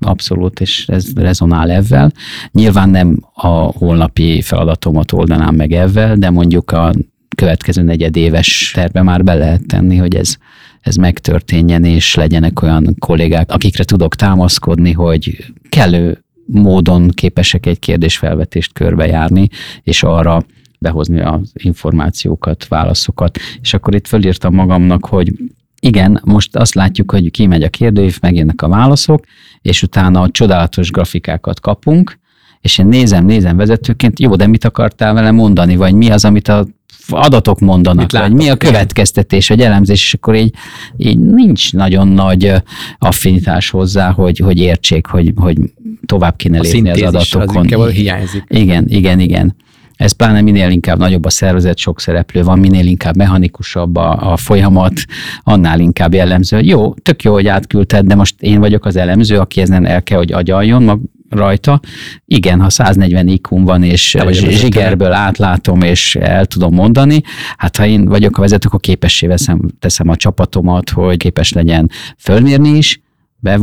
[0.00, 2.12] Abszolút, és ez rezonál ezzel.
[2.52, 6.92] Nyilván nem a holnapi feladatomat oldanám meg ezzel, de mondjuk a
[7.38, 10.36] következő negyedéves terve már be lehet tenni, hogy ez,
[10.80, 18.72] ez megtörténjen, és legyenek olyan kollégák, akikre tudok támaszkodni, hogy kellő módon képesek egy kérdésfelvetést
[18.72, 19.48] körbejárni,
[19.82, 20.44] és arra
[20.78, 25.32] behozni az információkat, válaszokat, és akkor itt fölírtam magamnak, hogy
[25.80, 29.24] igen, most azt látjuk, hogy kimegy a kérdőív, megjönnek a válaszok,
[29.62, 32.18] és utána csodálatos grafikákat kapunk,
[32.60, 36.48] és én nézem, nézem vezetőként, jó, de mit akartál vele mondani, vagy mi az, amit
[36.48, 36.66] a
[37.10, 40.54] adatok mondanak, vagy mi a következtetés, vagy elemzés, és akkor így,
[40.96, 42.52] így nincs nagyon nagy
[42.98, 45.58] affinitás hozzá, hogy, hogy értsék, hogy, hogy
[46.06, 47.72] tovább kéne lépni az adatokon.
[47.72, 48.44] Az hiányzik.
[48.48, 49.54] Igen, igen, igen.
[49.98, 54.36] Ez pláne minél inkább nagyobb a szervezet, sok szereplő van, minél inkább mechanikusabb a, a
[54.36, 55.00] folyamat,
[55.42, 56.60] annál inkább jellemző.
[56.60, 60.18] Jó, tök jó, hogy átküldted, de most én vagyok az elemző, aki ezen el kell,
[60.18, 61.80] hogy agyaljon mag rajta.
[62.24, 67.22] Igen, ha 140 iq van, és zsigerből átlátom, és el tudom mondani,
[67.56, 71.90] hát ha én vagyok a vezető, akkor képessé veszem, teszem a csapatomat, hogy képes legyen
[72.18, 73.00] fölmérni is,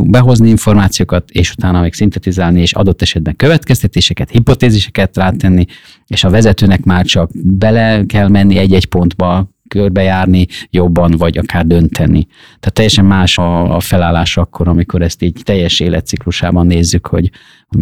[0.00, 5.64] behozni információkat, és utána még szintetizálni, és adott esetben következtetéseket, hipotéziseket rátenni,
[6.06, 12.26] és a vezetőnek már csak bele kell menni egy-egy pontba, körbejárni jobban, vagy akár dönteni.
[12.60, 17.30] Tehát teljesen más a, a felállás akkor, amikor ezt így teljes életciklusában nézzük, hogy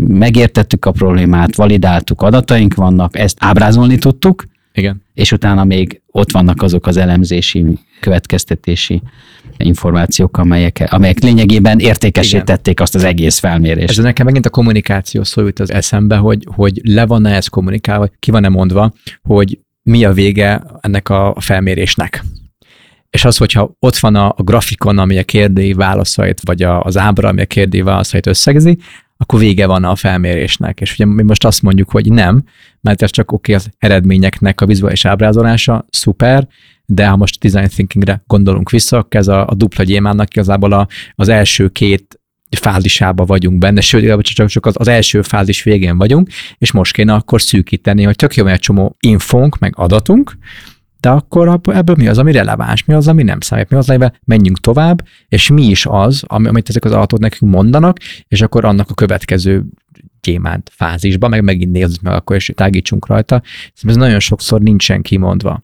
[0.06, 5.02] megértettük a problémát, validáltuk, adataink vannak, ezt ábrázolni tudtuk, Igen.
[5.14, 7.64] és utána még ott vannak azok az elemzési,
[8.00, 9.02] következtetési
[9.56, 13.98] információk, amelyek, amelyek lényegében értékesítették azt az egész felmérést.
[13.98, 18.08] Ez nekem megint a kommunikáció szó jut az eszembe, hogy, hogy le van-e ez kommunikálva,
[18.18, 22.24] ki van-e mondva, hogy mi a vége ennek a felmérésnek.
[23.10, 26.96] És az, hogyha ott van a, a grafikon, ami a kérdői válaszait, vagy a, az
[26.96, 28.78] ábra, ami a kérdői válaszait összegzi,
[29.16, 30.80] akkor vége van a felmérésnek.
[30.80, 32.44] És ugye mi most azt mondjuk, hogy nem,
[32.80, 36.48] mert ez csak oké okay, az eredményeknek a vizuális ábrázolása, szuper,
[36.86, 41.28] de ha most design thinkingre gondolunk vissza, ez a, a dupla gyémánnak igazából a, az
[41.28, 42.20] első két
[42.58, 46.28] fázisába vagyunk benne, sőt, csak, csak az, az első fázis végén vagyunk,
[46.58, 50.36] és most kéne akkor szűkíteni, hogy tök jó, egy csomó infónk, meg adatunk,
[51.00, 54.14] de akkor ebből mi az, ami releváns, mi az, ami nem számít, mi az, amivel
[54.24, 57.98] menjünk tovább, és mi is az, amit ezek az adatok nekünk mondanak,
[58.28, 59.64] és akkor annak a következő
[60.20, 63.42] gyémánt fázisba, meg megint nézzük meg akkor, és tágítsunk rajta.
[63.82, 65.62] Ez nagyon sokszor nincsen kimondva.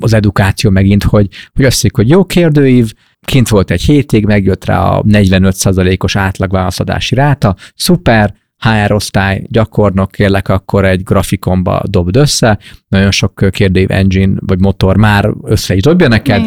[0.00, 2.92] Az edukáció megint, hogy, hogy azt hogy jó kérdőív,
[3.24, 10.48] kint volt egy hétig, megjött rá a 45%-os átlagválaszadási ráta, szuper, HR osztály, gyakornok, kérlek,
[10.48, 12.58] akkor egy grafikonba dobd össze,
[12.88, 16.42] nagyon sok kérdév engine vagy motor már össze is dobja neked,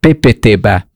[0.00, 0.88] PPT-be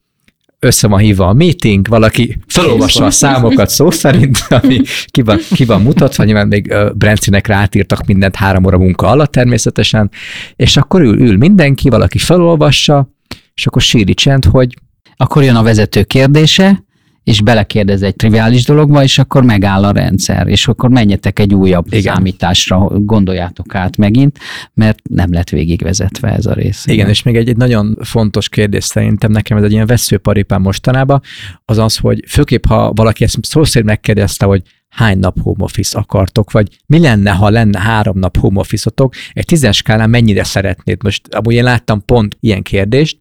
[0.59, 5.65] össze van hívva a meeting, valaki felolvassa a számokat szó szerint, ami ki van, ki
[5.65, 10.11] van mutatva, nyilván még Brencinek rátírtak mindent három óra munka alatt természetesen,
[10.55, 13.09] és akkor ül, ül mindenki, valaki felolvassa,
[13.53, 14.73] és akkor síri csend, hogy
[15.17, 16.83] akkor jön a vezető kérdése,
[17.25, 21.85] és belekérdez egy triviális dologba, és akkor megáll a rendszer, és akkor menjetek egy újabb
[21.89, 22.15] Igen.
[22.15, 24.39] számításra, gondoljátok át megint,
[24.73, 26.85] mert nem lett végigvezetve ez a rész.
[26.87, 31.21] Igen, és még egy, egy nagyon fontos kérdés szerintem, nekem ez egy ilyen veszőparipám mostanában,
[31.65, 35.97] az az, hogy főképp, ha valaki ezt szó szerint megkérdezte, hogy hány nap home office
[35.99, 41.03] akartok, vagy mi lenne, ha lenne három nap home office-otok, egy tízes skálán mennyire szeretnéd?
[41.03, 43.17] Most amúgy én láttam pont ilyen kérdést,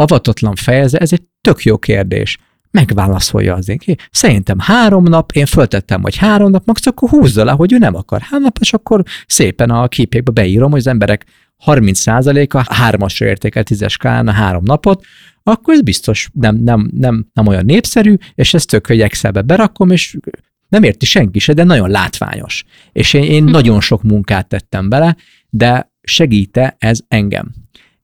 [0.00, 2.38] avatatlan fejeze, ez egy tök jó kérdés.
[2.70, 3.78] Megválaszolja az én.
[4.10, 7.94] Szerintem három nap, én föltettem, hogy három nap, max akkor húzza le, hogy ő nem
[7.94, 11.26] akar három nap, és akkor szépen a képékbe beírom, hogy az emberek
[11.66, 15.04] 30%-a hármasra értékel tízes skálán a három napot,
[15.42, 19.90] akkor ez biztos nem, nem, nem, nem olyan népszerű, és ezt tök, hogy Excelbe berakom,
[19.90, 20.16] és
[20.68, 22.64] nem érti senki se, de nagyon látványos.
[22.92, 23.50] És én, én hm.
[23.50, 25.16] nagyon sok munkát tettem bele,
[25.50, 27.54] de segíte ez engem.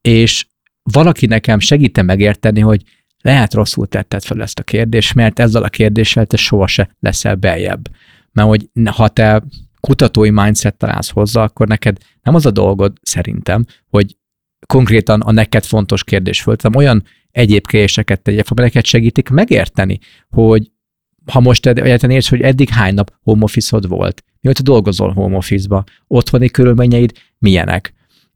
[0.01, 0.45] És
[0.91, 2.81] valaki nekem segíte megérteni, hogy
[3.21, 7.89] lehet rosszul tetted fel ezt a kérdést, mert ezzel a kérdéssel te sohasem leszel beljebb.
[8.31, 9.43] Mert hogy ha te
[9.79, 14.17] kutatói mindset találsz hozzá, akkor neked nem az a dolgod szerintem, hogy
[14.65, 20.71] konkrétan a neked fontos kérdés föltem, olyan egyéb kérdéseket tegyek, neked segítik megérteni, hogy
[21.31, 23.45] ha most egyáltalán érts, hogy eddig hány nap home
[23.87, 27.93] volt, mióta dolgozol home office-ba, otthoni körülményeid milyenek,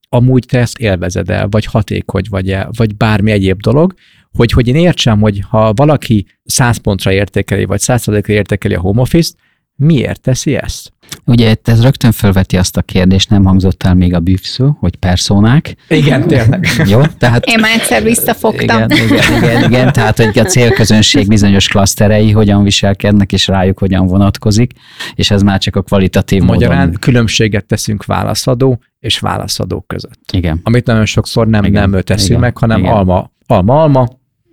[0.09, 3.93] amúgy te ezt élvezed el, vagy hatékony vagy el, vagy bármi egyéb dolog,
[4.31, 9.01] hogy, hogy én értsem, hogy ha valaki 100 pontra értékeli, vagy 100 értékeli a home
[9.01, 9.37] office-t,
[9.79, 10.93] miért teszi ezt?
[11.25, 15.75] Ugye ez rögtön felveti azt a kérdést, nem hangzott el még a bűvszó, hogy personák.
[15.87, 16.67] Igen, tényleg.
[16.85, 17.45] Jó, tehát...
[17.45, 18.83] Én már egyszer visszafogtam.
[18.83, 24.07] Igen, igen, igen, igen, tehát hogy a célközönség bizonyos klaszterei hogyan viselkednek, és rájuk hogyan
[24.07, 24.71] vonatkozik,
[25.15, 26.99] és ez már csak a kvalitatív Magyarán módon.
[26.99, 30.31] különbséget teszünk válaszadó és válaszadók között.
[30.31, 30.59] Igen.
[30.63, 32.91] Amit nagyon sokszor nem, igen, nem teszünk igen, meg, hanem igen.
[32.91, 34.07] alma, alma, alma.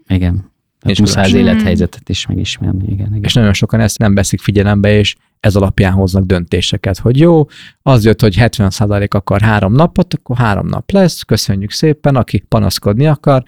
[0.09, 0.46] Igen.
[0.89, 2.85] És muszáj az élethelyzetet is megismerni.
[2.93, 3.23] Igen, igen.
[3.23, 7.47] És nagyon sokan ezt nem veszik figyelembe, és ez alapján hoznak döntéseket, hogy jó,
[7.83, 13.07] az jött, hogy 70% akar három napot, akkor három nap lesz, köszönjük szépen, aki panaszkodni
[13.07, 13.43] akar,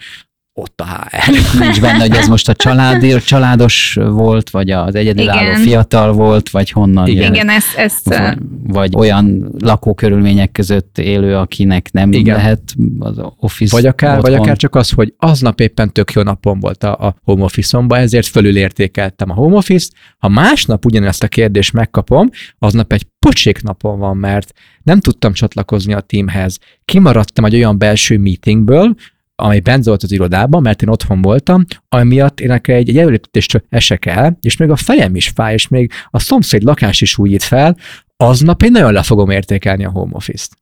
[0.59, 1.59] ott a HR.
[1.59, 5.61] Nincs benne, hogy ez most a család, családos volt, vagy az egyedülálló Igen.
[5.61, 7.33] fiatal volt, vagy honnan Igen, jön.
[7.33, 12.35] Igen ezt, ezt vagy, vagy olyan lakókörülmények között élő, akinek nem Igen.
[12.35, 12.61] lehet
[12.99, 16.83] az office vagy akár, vagy akár csak az, hogy aznap éppen tök jó napom volt
[16.83, 19.91] a, a home office-omba, ezért fölülértékeltem a home office-t.
[20.17, 22.29] Ha másnap ugyanezt a kérdést megkapom,
[22.59, 24.53] aznap egy pocsék napon van, mert
[24.83, 26.57] nem tudtam csatlakozni a teamhez.
[26.85, 28.95] Kimaradtam egy olyan belső meetingből,
[29.39, 33.63] ami bent volt az irodában, mert én otthon voltam, ami miatt én egy, egy előlépítést
[33.69, 37.43] esek el, és még a fejem is fáj, és még a szomszéd lakás is újít
[37.43, 37.77] fel,
[38.17, 40.57] aznap én nagyon le fogom értékelni a home office-t.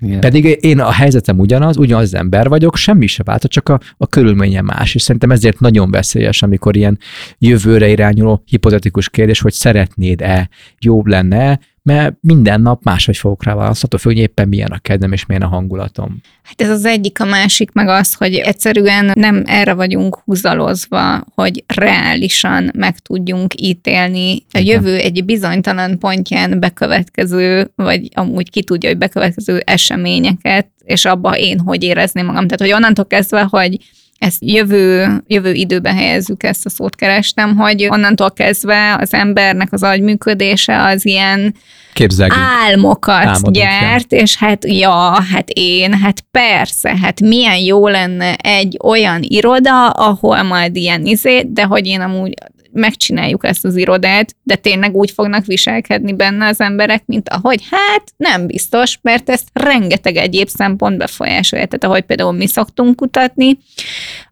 [0.00, 0.20] Igen.
[0.20, 4.06] Pedig én a helyzetem ugyanaz, ugyanaz az ember vagyok, semmi se változott, csak a, a
[4.06, 6.98] körülményem más, és szerintem ezért nagyon veszélyes, amikor ilyen
[7.38, 10.48] jövőre irányuló hipotetikus kérdés, hogy szeretnéd-e,
[10.78, 15.12] jobb lenne mert minden nap máshogy fogok rá választani, attól hogy éppen milyen a kedvem
[15.12, 16.20] és milyen a hangulatom.
[16.42, 21.64] Hát ez az egyik, a másik meg az, hogy egyszerűen nem erre vagyunk húzalozva, hogy
[21.66, 28.98] reálisan meg tudjunk ítélni a jövő egy bizonytalan pontján bekövetkező, vagy amúgy ki tudja, hogy
[28.98, 32.44] bekövetkező eseményeket, és abba én hogy érezném magam.
[32.44, 33.78] Tehát, hogy onnantól kezdve, hogy
[34.18, 39.82] ezt jövő, jövő időben helyezzük ezt a szót kerestem, hogy onnantól kezdve az embernek az
[39.82, 41.54] agyműködése az ilyen
[41.92, 42.40] Képzelgünk.
[42.40, 44.18] álmokat Álmodunk, gyárt, ja.
[44.18, 50.42] és hát ja, hát én, hát persze, hát milyen jó lenne egy olyan iroda, ahol
[50.42, 52.34] majd ilyen izé, de hogy én amúgy
[52.74, 58.02] megcsináljuk ezt az irodát, de tényleg úgy fognak viselkedni benne az emberek, mint ahogy, hát
[58.16, 61.66] nem biztos, mert ezt rengeteg egyéb szempont befolyásolja.
[61.66, 63.58] Tehát ahogy például mi szoktunk kutatni,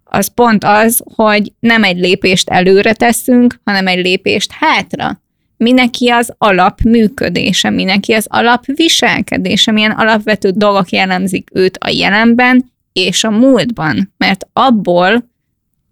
[0.04, 5.20] az pont az, hogy nem egy lépést előre teszünk, hanem egy lépést hátra.
[5.56, 12.72] Mindenki az alap működése, mindenki az alap viselkedése, milyen alapvető dolgok jellemzik őt a jelenben
[12.92, 15.30] és a múltban, mert abból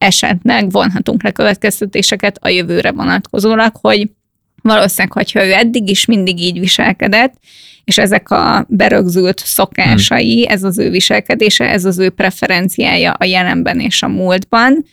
[0.01, 4.11] esetleg vonhatunk le következtetéseket a jövőre vonatkozólag, hogy
[4.63, 7.35] valószínűleg, hogyha ő eddig is mindig így viselkedett,
[7.85, 10.53] és ezek a berögzült szokásai, hmm.
[10.53, 14.85] ez az ő viselkedése, ez az ő preferenciája a jelenben és a múltban,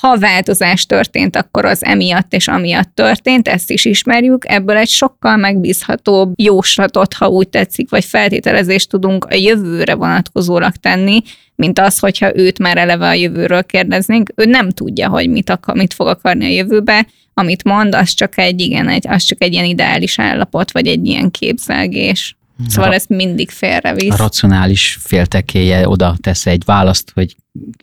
[0.00, 5.36] ha változás történt, akkor az emiatt és amiatt történt, ezt is ismerjük, ebből egy sokkal
[5.36, 11.22] megbízhatóbb jóslatot, ha úgy tetszik, vagy feltételezést tudunk a jövőre vonatkozólag tenni,
[11.56, 14.32] mint az, hogyha őt már eleve a jövőről kérdeznénk.
[14.34, 18.38] Ő nem tudja, hogy mit, akar, mit fog akarni a jövőbe, amit mond, az csak
[18.38, 22.36] egy, igen, egy, az csak egy ilyen ideális állapot, vagy egy ilyen képzelgés.
[22.68, 24.12] Szóval a, ezt mindig félrevisz.
[24.12, 27.36] A racionális féltekéje oda tesz egy választ, hogy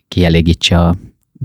[0.08, 0.96] kielégítse a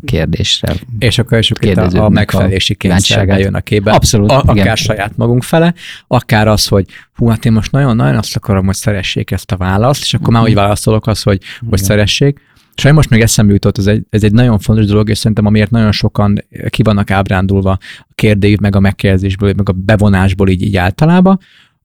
[0.04, 0.74] kérdésre.
[0.98, 3.92] És akkor is a, a megfelelési kényszer jön a képbe.
[3.92, 4.30] Abszolút.
[4.30, 4.76] A, akár igen.
[4.76, 5.74] saját magunk fele,
[6.06, 10.02] akár az, hogy hú, hát én most nagyon-nagyon azt akarom, hogy szeressék ezt a választ,
[10.02, 10.42] és akkor uh-huh.
[10.42, 11.68] már úgy válaszolok az, hogy, igen.
[11.68, 12.40] hogy szeressék.
[12.74, 15.70] És most még eszembe jutott, ez egy, ez egy nagyon fontos dolog, és szerintem amiért
[15.70, 17.70] nagyon sokan ki vannak ábrándulva
[18.00, 21.40] a kérdés, meg a megkérdezésből, meg a bevonásból így, így általában,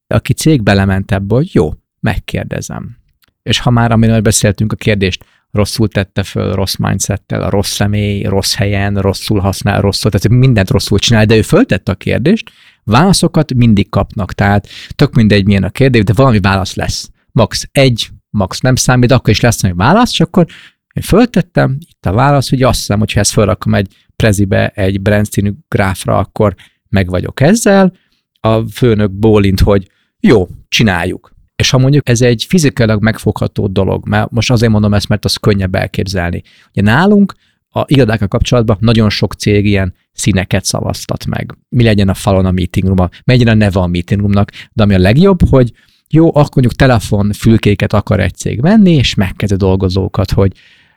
[0.07, 2.97] aki cég belement ebbe, hogy jó, megkérdezem.
[3.43, 8.23] És ha már, amiről beszéltünk, a kérdést rosszul tette föl, rossz mindsettel, a rossz személy,
[8.23, 12.51] rossz helyen, rosszul használ, rosszul, tehát mindent rosszul csinál, de ő föltette a kérdést,
[12.83, 17.09] válaszokat mindig kapnak, tehát tök mindegy, milyen a kérdés, de valami válasz lesz.
[17.31, 20.45] Max egy, max nem számít, akkor is lesz egy válasz, és akkor
[20.93, 25.25] én föltettem, itt a válasz, hogy azt hiszem, hogyha ezt felrakom egy prezibe, egy brand
[25.25, 26.55] színű gráfra, akkor
[26.89, 27.93] meg vagyok ezzel.
[28.39, 29.89] A főnök bólint, hogy
[30.19, 31.31] jó, csináljuk.
[31.61, 35.35] És ha mondjuk ez egy fizikailag megfogható dolog, mert most azért mondom ezt, mert az
[35.35, 36.43] könnyebb elképzelni.
[36.69, 37.33] Ugye nálunk
[37.69, 41.57] a irodákkal kapcsolatban nagyon sok cég ilyen színeket szavaztat meg.
[41.69, 44.99] Mi legyen a falon a meeting room a neve a meeting roomnak, de ami a
[44.99, 45.71] legjobb, hogy
[46.09, 50.51] jó, akkor mondjuk telefonfülkéket akar egy cég venni, és megkezd a dolgozókat, hogy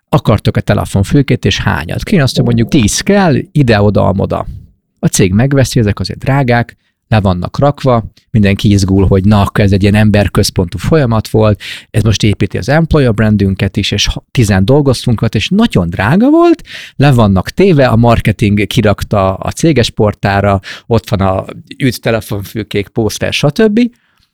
[0.08, 2.02] akartok a telefonfülkét, és hányat.
[2.02, 4.46] Ki azt mondjuk tíz kell, ide-oda, amoda.
[4.98, 6.76] A cég megveszi, ezek azért drágák,
[7.14, 11.60] le vannak rakva, mindenki izgul, hogy na, akkor ez egy ilyen emberközpontú folyamat volt,
[11.90, 16.62] ez most építi az employer brandünket is, és tizen dolgoztunk és nagyon drága volt,
[16.96, 21.44] le vannak téve, a marketing kirakta a céges portára, ott van a
[21.78, 23.80] üt telefonfülkék, poszter, stb.,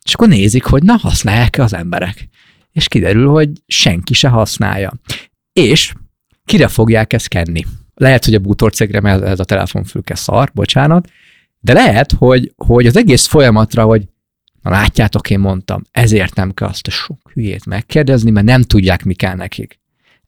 [0.04, 2.28] és akkor nézik, hogy na, használják az emberek.
[2.72, 4.92] És kiderül, hogy senki se használja.
[5.52, 5.92] És
[6.44, 7.64] kire fogják ezt kenni?
[7.94, 11.08] Lehet, hogy a bútorcégre, mert ez a telefonfülke szar, bocsánat,
[11.60, 14.08] de lehet, hogy, hogy az egész folyamatra, hogy
[14.62, 19.04] na látjátok, én mondtam, ezért nem kell azt a sok hülyét megkérdezni, mert nem tudják,
[19.04, 19.78] mi kell nekik.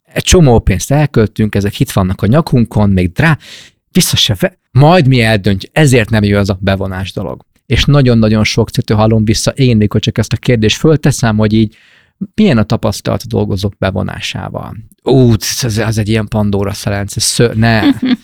[0.02, 3.38] Egy csomó pénzt elköltünk, ezek itt vannak a nyakunkon, még drá,
[3.90, 7.44] vissza se ve- majd mi eldöntjük, ezért nem jó az a bevonás dolog.
[7.66, 11.76] és nagyon-nagyon sok citő hallom vissza, én mikor csak ezt a kérdést fölteszem, hogy így
[12.34, 14.76] milyen a tapasztalat a dolgozók bevonásával?
[15.02, 17.82] Ú, ez, ez egy ilyen Pandora szerenc, szö, ne,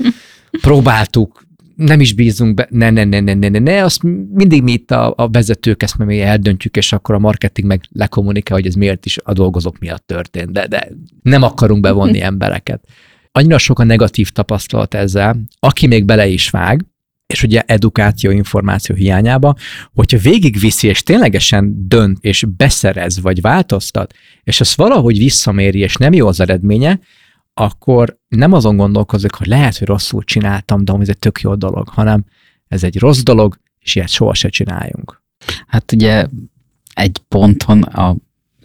[0.61, 1.43] próbáltuk,
[1.79, 4.03] nem is bízunk be, ne, ne, ne, ne, ne, ne, ne, azt
[4.33, 8.57] mindig mi itt a, a vezetők ezt még eldöntjük, és akkor a marketing meg lekommunikál,
[8.57, 10.89] hogy ez miért is a dolgozók miatt történt, de, de
[11.23, 12.85] nem akarunk bevonni embereket.
[13.33, 16.85] Annyira sok a negatív tapasztalat ezzel, aki még bele is vág,
[17.27, 19.55] és ugye edukáció, információ hiányába,
[19.95, 24.15] hogyha végigviszi, és ténylegesen dönt, és beszerez, vagy változtat,
[24.45, 27.01] és ezt valahogy visszaméri, és nem jó az eredménye,
[27.61, 31.89] akkor nem azon gondolkozik, hogy lehet, hogy rosszul csináltam, de ez egy tök jó dolog,
[31.89, 32.25] hanem
[32.69, 35.23] ez egy rossz dolog, és ilyet soha se csináljunk.
[35.67, 36.27] Hát ugye
[36.95, 38.17] egy ponton a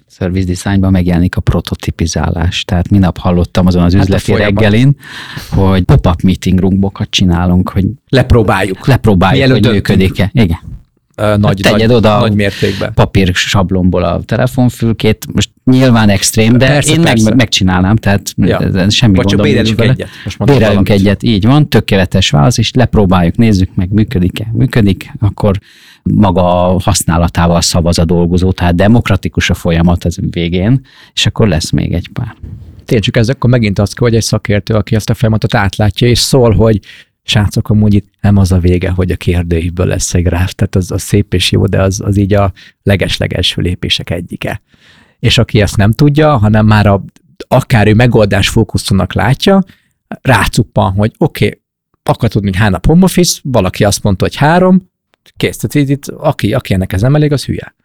[0.08, 2.64] service designban megjelenik a prototipizálás.
[2.64, 4.96] Tehát minap hallottam azon az hát üzleti reggelin,
[5.50, 8.88] hogy pop-up meeting roombokat csinálunk, hogy lepróbáljuk.
[8.88, 10.30] Lepróbáljuk, hogy működik-e.
[10.34, 10.60] Igen.
[11.16, 12.94] Nagy, hát nagy, oda nagy mértékben.
[12.94, 17.30] papír sablomból a telefonfülkét, most nyilván extrém, de persze, én persze.
[17.30, 18.60] Meg, megcsinálnám, tehát ja.
[18.60, 20.08] ez semmi Vagy gondom bérelünk egyet.
[20.24, 24.48] Most bérelünk egyet, így van, tökéletes válasz, és lepróbáljuk, nézzük meg, működik-e.
[24.54, 25.58] Működik, akkor
[26.04, 26.42] maga
[26.84, 30.82] használatával szavaz a dolgozó, tehát demokratikus a folyamat az végén,
[31.14, 32.36] és akkor lesz még egy pár.
[32.86, 36.20] Tényleg csak ez akkor megint az, hogy egy szakértő, aki ezt a folyamatot átlátja, és
[36.20, 36.80] szól, hogy
[37.24, 40.92] srácok, amúgy itt nem az a vége, hogy a kérdőívből lesz egy gráf, tehát az,
[40.92, 42.54] az szép és jó, de az, az így a
[42.84, 44.62] leges-legelső lépések egyike.
[45.20, 47.04] És aki ezt nem tudja, hanem már a,
[47.48, 49.64] akár ő megoldás fókuszúnak látja,
[50.22, 51.62] rácuppan, hogy oké, okay,
[52.04, 54.92] akar tudni, hogy hány nap home office, valaki azt mondta, hogy három,
[55.38, 55.58] kész.
[55.58, 57.76] Tehát itt, aki, aki ennek ez nem elég, az hülye.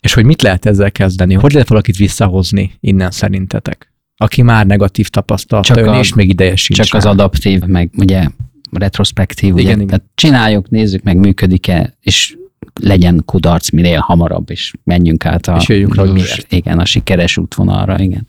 [0.00, 1.34] És hogy mit lehet ezzel kezdeni?
[1.34, 3.92] Hogy lehet valakit visszahozni innen szerintetek?
[4.16, 6.98] Aki már negatív tapasztalata csak a, és még ideje sincs Csak rá.
[6.98, 8.28] az adaptív, meg ugye
[8.70, 9.62] retrospektív, ugye?
[9.62, 9.86] Igen, igen.
[9.86, 12.36] Tehát csináljuk, nézzük meg, működik-e, és
[12.80, 16.52] legyen kudarc minél hamarabb, és menjünk át a, és jöjjünk miért.
[16.52, 18.26] Igen, a sikeres útvonalra, igen.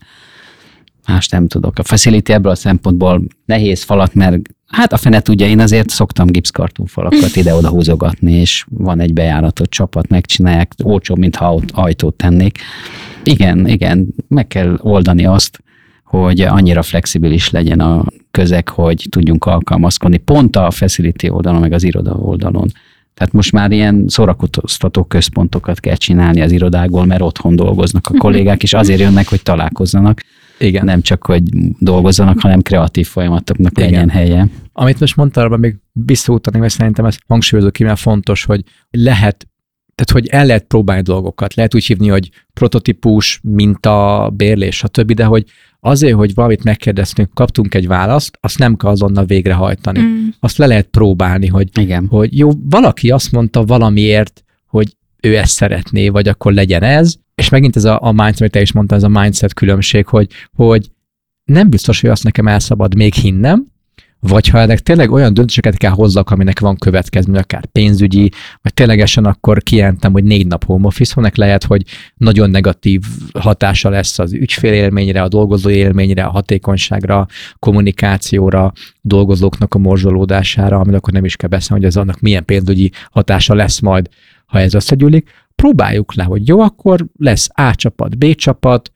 [1.06, 1.78] Más nem tudok.
[1.78, 6.26] A facility ebből a szempontból nehéz falat, mert Hát a fene tudja, én azért szoktam
[6.26, 12.58] gipszkartonfalakat ide-oda húzogatni, és van egy bejáratott csapat, megcsinálják, olcsóbb, mint ha ajtót tennék.
[13.24, 15.62] Igen, igen, meg kell oldani azt,
[16.08, 20.16] hogy annyira flexibilis legyen a közeg, hogy tudjunk alkalmazkodni.
[20.16, 22.68] Pont a facility oldalon, meg az iroda oldalon.
[23.14, 28.62] Tehát most már ilyen szórakoztató központokat kell csinálni az irodákból, mert otthon dolgoznak a kollégák,
[28.62, 30.20] és azért jönnek, hogy találkozzanak.
[30.58, 30.84] Igen.
[30.84, 31.42] Nem csak, hogy
[31.78, 33.90] dolgozzanak, hanem kreatív folyamatoknak Igen.
[33.90, 34.48] legyen helye.
[34.72, 39.46] Amit most mondtál, abban még visszautanék, mert szerintem ez hangsúlyozó ki, mert fontos, hogy lehet
[39.98, 41.54] tehát, hogy el lehet próbálni dolgokat.
[41.54, 45.44] Lehet úgy hívni, hogy prototípus, minta, bérlés, stb., de hogy
[45.80, 50.00] azért, hogy valamit megkérdeztünk, kaptunk egy választ, azt nem kell azonnal végrehajtani.
[50.00, 50.26] Mm.
[50.40, 52.06] Azt le lehet próbálni, hogy, Igen.
[52.06, 57.48] hogy jó, valaki azt mondta valamiért, hogy ő ezt szeretné, vagy akkor legyen ez, és
[57.48, 60.90] megint ez a, a mindset, amit te is mondtál, ez a mindset különbség, hogy, hogy
[61.44, 63.66] nem biztos, hogy azt nekem el szabad még hinnem,
[64.20, 68.30] vagy ha ennek tényleg olyan döntéseket kell hozzak, aminek van következmény, akár pénzügyi,
[68.62, 71.82] vagy ténylegesen akkor kijelentem, hogy négy nap home office, ennek lehet, hogy
[72.16, 73.02] nagyon negatív
[73.38, 77.26] hatása lesz az ügyfél élményre, a dolgozó élményre, a hatékonyságra,
[77.58, 82.92] kommunikációra, dolgozóknak a morzsolódására, amit akkor nem is kell beszélni, hogy ez annak milyen pénzügyi
[83.10, 84.08] hatása lesz majd,
[84.46, 85.30] ha ez összegyűlik.
[85.54, 88.92] Próbáljuk le, hogy jó, akkor lesz A csapat, B csapat,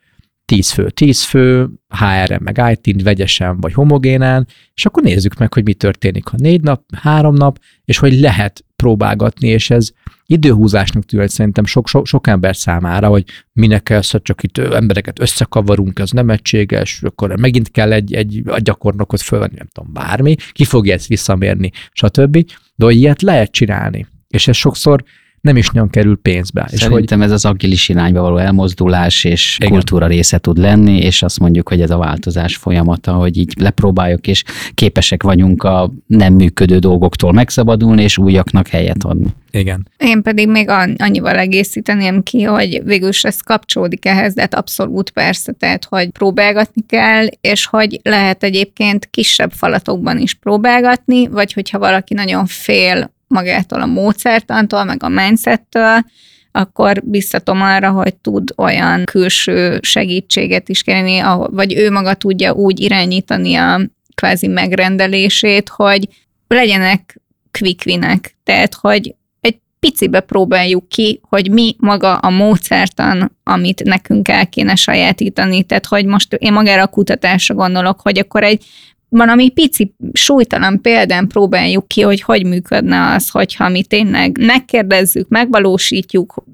[0.52, 5.64] 10 fő, 10 fő, HRM meg IT-n vegyesen vagy homogénán, és akkor nézzük meg, hogy
[5.64, 9.90] mi történik, ha négy nap, három nap, és hogy lehet próbálgatni, és ez
[10.26, 15.98] időhúzásnak tűnt szerintem sok, sok, sok ember számára, hogy minek szóval csak itt embereket összekavarunk,
[15.98, 20.64] ez nem egységes, akkor megint kell egy, egy a gyakornokot fölvenni, nem tudom, bármi, ki
[20.64, 22.44] fogja ezt visszamérni, stb.
[22.74, 24.06] De hogy ilyet lehet csinálni.
[24.28, 25.04] És ez sokszor
[25.42, 26.66] nem is nagyon kerül pénzbe.
[26.68, 27.26] Szerintem és hogy...
[27.26, 29.72] ez az agilis irányba való elmozdulás és Igen.
[29.72, 34.26] kultúra része tud lenni, és azt mondjuk, hogy ez a változás folyamata, hogy így lepróbáljuk,
[34.26, 39.26] és képesek vagyunk a nem működő dolgoktól megszabadulni, és újaknak helyet adni.
[39.50, 39.88] Igen.
[39.96, 45.10] Én pedig még annyival egészíteném ki, hogy végül is ez kapcsolódik ehhez, de hát abszolút
[45.10, 51.78] persze, tehát hogy próbálgatni kell, és hogy lehet egyébként kisebb falatokban is próbálgatni, vagy hogyha
[51.78, 56.04] valaki nagyon fél magától a módszertantól, meg a mindsettől,
[56.52, 62.80] akkor biztatom arra, hogy tud olyan külső segítséget is kérni, vagy ő maga tudja úgy
[62.80, 63.80] irányítani a
[64.14, 66.08] kvázi megrendelését, hogy
[66.48, 67.20] legyenek
[67.58, 74.28] quick winek, tehát hogy egy picibe próbáljuk ki, hogy mi maga a módszertan, amit nekünk
[74.28, 78.64] el kéne sajátítani, tehát hogy most én magára a kutatásra gondolok, hogy akkor egy
[79.12, 86.44] valami pici, súlytalan példán próbáljuk ki, hogy hogy működne az, hogyha mi tényleg megkérdezzük, megvalósítjuk,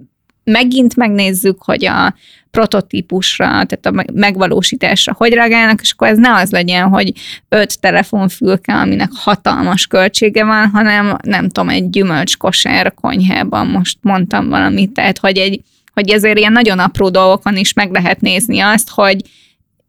[0.44, 2.14] megint megnézzük, hogy a
[2.50, 7.12] prototípusra, tehát a megvalósításra hogy reagálnak, és akkor ez ne az legyen, hogy
[7.48, 14.48] öt telefonfülke, aminek hatalmas költsége van, hanem nem tudom, egy gyümölcskosár a konyhában, most mondtam
[14.48, 15.60] valamit, tehát hogy, egy,
[15.92, 19.22] hogy ezért ilyen nagyon apró dolgokon is meg lehet nézni azt, hogy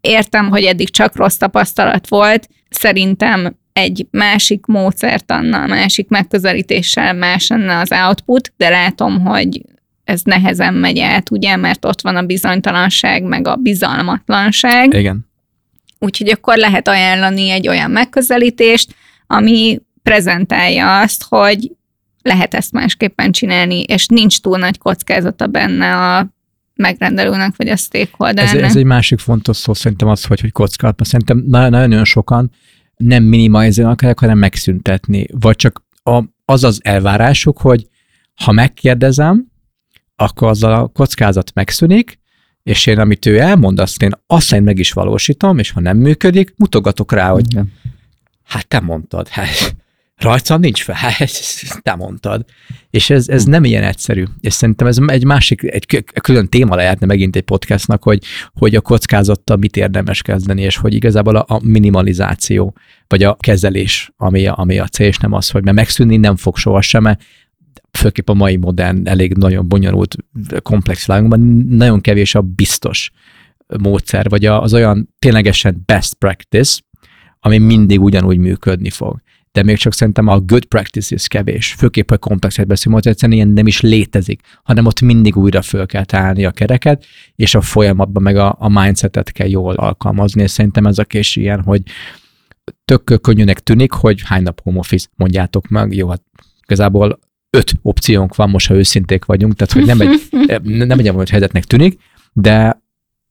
[0.02, 7.78] értem, hogy eddig csak rossz tapasztalat volt, szerintem egy másik módszertannal, másik megközelítéssel más lenne
[7.78, 9.62] az output, de látom, hogy
[10.04, 14.94] ez nehezen megy át, ugye, mert ott van a bizonytalanság, meg a bizalmatlanság.
[14.94, 15.28] Igen.
[16.00, 18.96] Úgyhogy akkor lehet ajánlani egy olyan megközelítést,
[19.28, 21.72] ami prezentálja azt, hogy
[22.22, 26.28] lehet ezt másképpen csinálni, és nincs túl nagy kockázata benne a
[26.80, 28.56] megrendelőnek, vagy a stakeholdernek.
[28.56, 31.06] Ez, ez egy másik fontos szó szerintem az, hogy, hogy kockázat.
[31.06, 32.52] Szerintem nagyon-nagyon sokan
[32.98, 35.26] nem minimalizálni akarják, hanem megszüntetni.
[35.32, 37.88] Vagy csak a, az az elvárásuk, hogy
[38.36, 39.48] ha megkérdezem,
[40.16, 42.20] akkor az a kockázat megszűnik,
[42.64, 45.98] és én, amit ő elmond, azt én azt szerint meg is valósítom, és ha nem
[45.98, 47.74] működik, mutogatok rá, hogy Igen.
[48.44, 49.76] hát te mondtad, hát
[50.20, 51.30] rajtam nincs fel, hát
[51.82, 52.46] te mondtad.
[52.90, 54.24] És ez, ez nem ilyen egyszerű.
[54.42, 58.24] És szerintem ez egy másik, egy külön téma lehetne megint egy podcastnak, hogy,
[58.54, 62.76] hogy a kockázattal mit érdemes kezdeni, és hogy igazából a, a minimalizáció,
[63.08, 66.36] vagy a kezelés, ami a, ami a cél, és nem az, hogy mert megszűnni nem
[66.36, 67.22] fog sohasem, mert
[67.92, 70.16] főképp a mai modern, elég nagyon bonyolult,
[70.62, 71.40] komplex világunkban
[71.70, 73.12] nagyon kevés a biztos
[73.80, 76.82] módszer, vagy az olyan ténylegesen best practice,
[77.40, 79.22] ami mindig ugyanúgy működni fog.
[79.52, 83.50] De még csak szerintem a good practice is kevés, főképp a komplex beszélünk, egyszerűen ilyen
[83.50, 87.06] nem is létezik, hanem ott mindig újra föl kell tálni a kereket,
[87.36, 91.36] és a folyamatban meg a, a mindsetet kell jól alkalmazni, és szerintem ez a kés
[91.36, 91.82] ilyen, hogy
[92.86, 96.22] tök könnyűnek tűnik, hogy hány nap home office, mondjátok meg, jó, hát
[96.64, 97.20] igazából
[97.50, 100.22] öt opciónk van, most ha őszinték vagyunk, tehát hogy nem egy,
[100.88, 102.00] nem egy amúgy helyzetnek tűnik,
[102.34, 102.82] de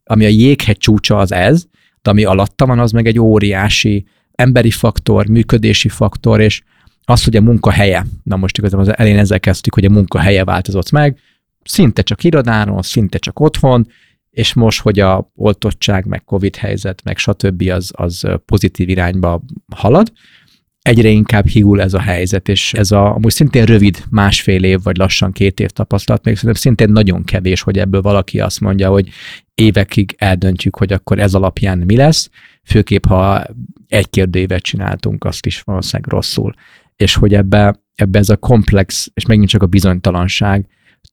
[0.04, 1.64] ami a jéghegy csúcsa az ez,
[2.02, 4.06] de ami alatta van, az meg egy óriási
[4.38, 6.62] emberi faktor, működési faktor, és
[7.04, 10.90] az, hogy a munkahelye, na most igazából az elén ezzel kezdtük, hogy a munkahelye változott
[10.90, 11.18] meg,
[11.64, 13.86] szinte csak irodáron, szinte csak otthon,
[14.30, 17.68] és most, hogy a oltottság, meg Covid helyzet, meg stb.
[17.68, 19.42] az, az pozitív irányba
[19.74, 20.12] halad,
[20.82, 24.96] egyre inkább higul ez a helyzet, és ez a amúgy szintén rövid másfél év, vagy
[24.96, 29.08] lassan két év tapasztalat, még szerintem szintén nagyon kevés, hogy ebből valaki azt mondja, hogy
[29.54, 32.30] évekig eldöntjük, hogy akkor ez alapján mi lesz,
[32.68, 33.44] főképp ha
[33.88, 36.54] egy kérdévet csináltunk, azt is valószínűleg rosszul.
[36.96, 40.66] És hogy ebbe, ebbe ez a komplex, és megint csak a bizonytalanság,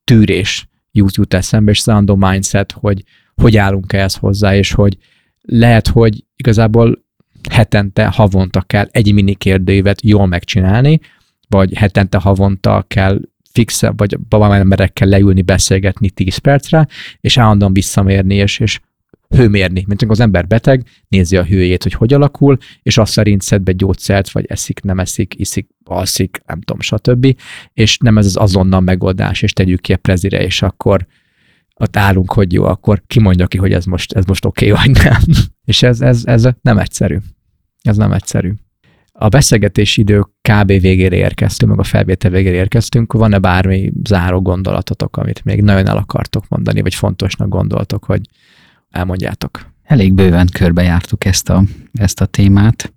[0.04, 3.04] tűrés jut, jut eszembe, és szándó mindset, hogy
[3.36, 4.98] hogy állunk ehhez hozzá, és hogy
[5.42, 7.04] lehet, hogy igazából
[7.50, 11.00] hetente, havonta kell egy mini kérdőívet jól megcsinálni,
[11.48, 13.20] vagy hetente, havonta kell
[13.52, 16.88] fixebb, vagy babám emberekkel leülni, beszélgetni 10 percre,
[17.22, 18.80] és állandóan visszamérni, és, és
[19.36, 19.84] hőmérni.
[19.88, 23.72] Mint az ember beteg, nézi a hőjét, hogy hogy alakul, és azt szerint szed be
[23.72, 27.38] gyógyszert, vagy eszik, nem eszik, iszik, alszik, nem tudom, stb.
[27.74, 31.06] És nem ez az azonnal megoldás, és tegyük ki a prezire, és akkor
[31.76, 35.04] ott állunk, hogy jó, akkor kimondja ki, hogy ez most, ez most oké, okay, vagy
[35.04, 35.22] nem.
[35.72, 37.18] és ez, ez, ez nem egyszerű.
[37.82, 38.54] Ez nem egyszerű.
[39.18, 40.68] A beszélgetés idő kb.
[40.68, 43.14] végére érkeztünk, meg a felvétel végére érkeztünk.
[43.14, 48.22] Van-e bármi záró gondolatotok, amit még nagyon el akartok mondani, vagy fontosnak gondoltok, hogy
[48.96, 49.74] elmondjátok?
[49.84, 51.64] Elég bőven körbejártuk ezt a,
[51.94, 52.94] ezt a témát.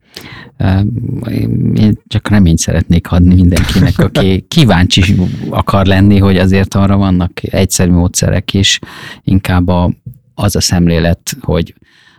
[1.74, 5.16] Én csak reményt szeretnék adni mindenkinek, aki kíváncsi
[5.50, 8.78] akar lenni, hogy azért arra vannak egyszerű módszerek is,
[9.22, 9.92] inkább a,
[10.34, 11.74] az a szemlélet, hogy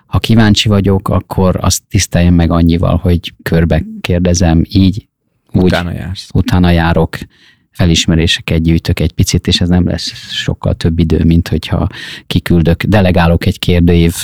[0.05, 5.07] ha kíváncsi vagyok, akkor azt tiszteljem meg annyival, hogy körbe kérdezem, így,
[5.51, 6.29] úgy, utána, jársz.
[6.33, 7.17] utána járok,
[7.79, 11.87] felismeréseket gyűjtök egy picit, és ez nem lesz sokkal több idő, mint hogyha
[12.27, 14.15] kiküldök, delegálok egy kérdőív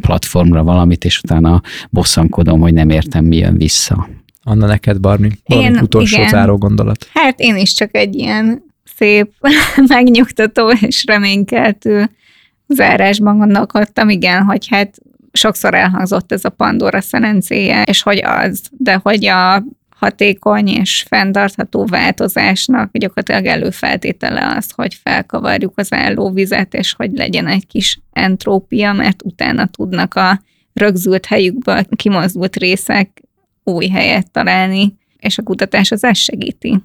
[0.00, 4.08] platformra valamit, és utána bosszankodom, hogy nem értem, mi jön vissza.
[4.42, 6.28] Anna, neked, Barni, én, utolsó igen.
[6.28, 7.08] záró gondolat.
[7.14, 8.62] Hát én is csak egy ilyen
[8.96, 9.32] szép,
[9.94, 12.10] megnyugtató és reménykeltő
[12.68, 14.98] zárásban gondolkodtam, igen, hogy hát
[15.32, 19.64] sokszor elhangzott ez a Pandora szerencéje, és hogy az, de hogy a
[20.02, 27.66] hatékony és fenntartható változásnak gyakorlatilag előfeltétele az, hogy felkavarjuk az állóvizet, és hogy legyen egy
[27.66, 30.42] kis entrópia, mert utána tudnak a
[30.72, 33.22] rögzült helyükből kimozdult részek
[33.64, 36.82] új helyet találni, és a kutatás az ezt segíti.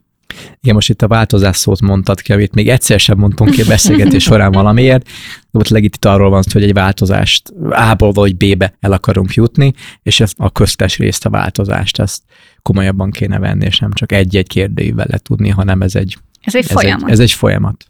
[0.61, 3.65] Igen, most itt a változás szót mondtad ki, amit még egyszer sem mondtunk ki a
[3.65, 5.09] beszélgetés során valamiért.
[5.51, 9.73] Ott itt arról van hogy egy változást A-ból vagy B-be el akarunk jutni,
[10.03, 12.23] és ezt a köztes részt, a változást, ezt
[12.67, 16.63] komolyabban kéne venni, és nem csak egy-egy kérdőjével le tudni, hanem ez egy, ez egy
[16.63, 17.07] ez folyamat.
[17.07, 17.85] Egy, ez egy folyamat.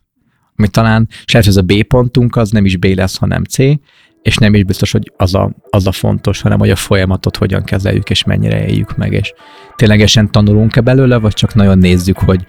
[0.56, 3.58] Ami talán, és ez a B pontunk, az nem is B lesz, hanem C,
[4.22, 7.64] és nem is biztos, hogy az a, az a fontos, hanem hogy a folyamatot hogyan
[7.64, 9.34] kezeljük, és mennyire éljük meg, és
[9.76, 12.46] ténylegesen tanulunk-e belőle, vagy csak nagyon nézzük, hogy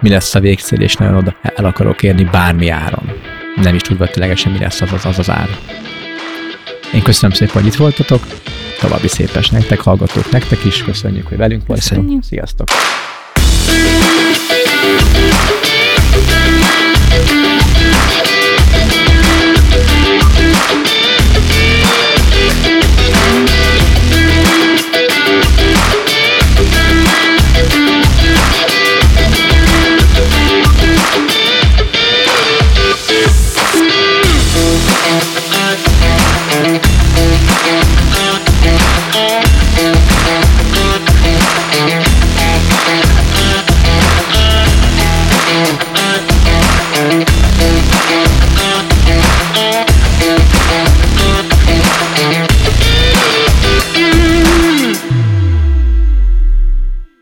[0.00, 3.12] mi lesz a végcél, és nagyon oda el akarok érni bármi áron.
[3.62, 5.48] Nem is tudva ténylegesen mi lesz az az, az, az ár.
[6.92, 8.26] Én köszönöm szépen, hogy itt voltatok,
[8.80, 12.22] további szépes nektek, hallgatók nektek is, köszönjük, hogy velünk voltatok.
[12.22, 12.68] Sziasztok!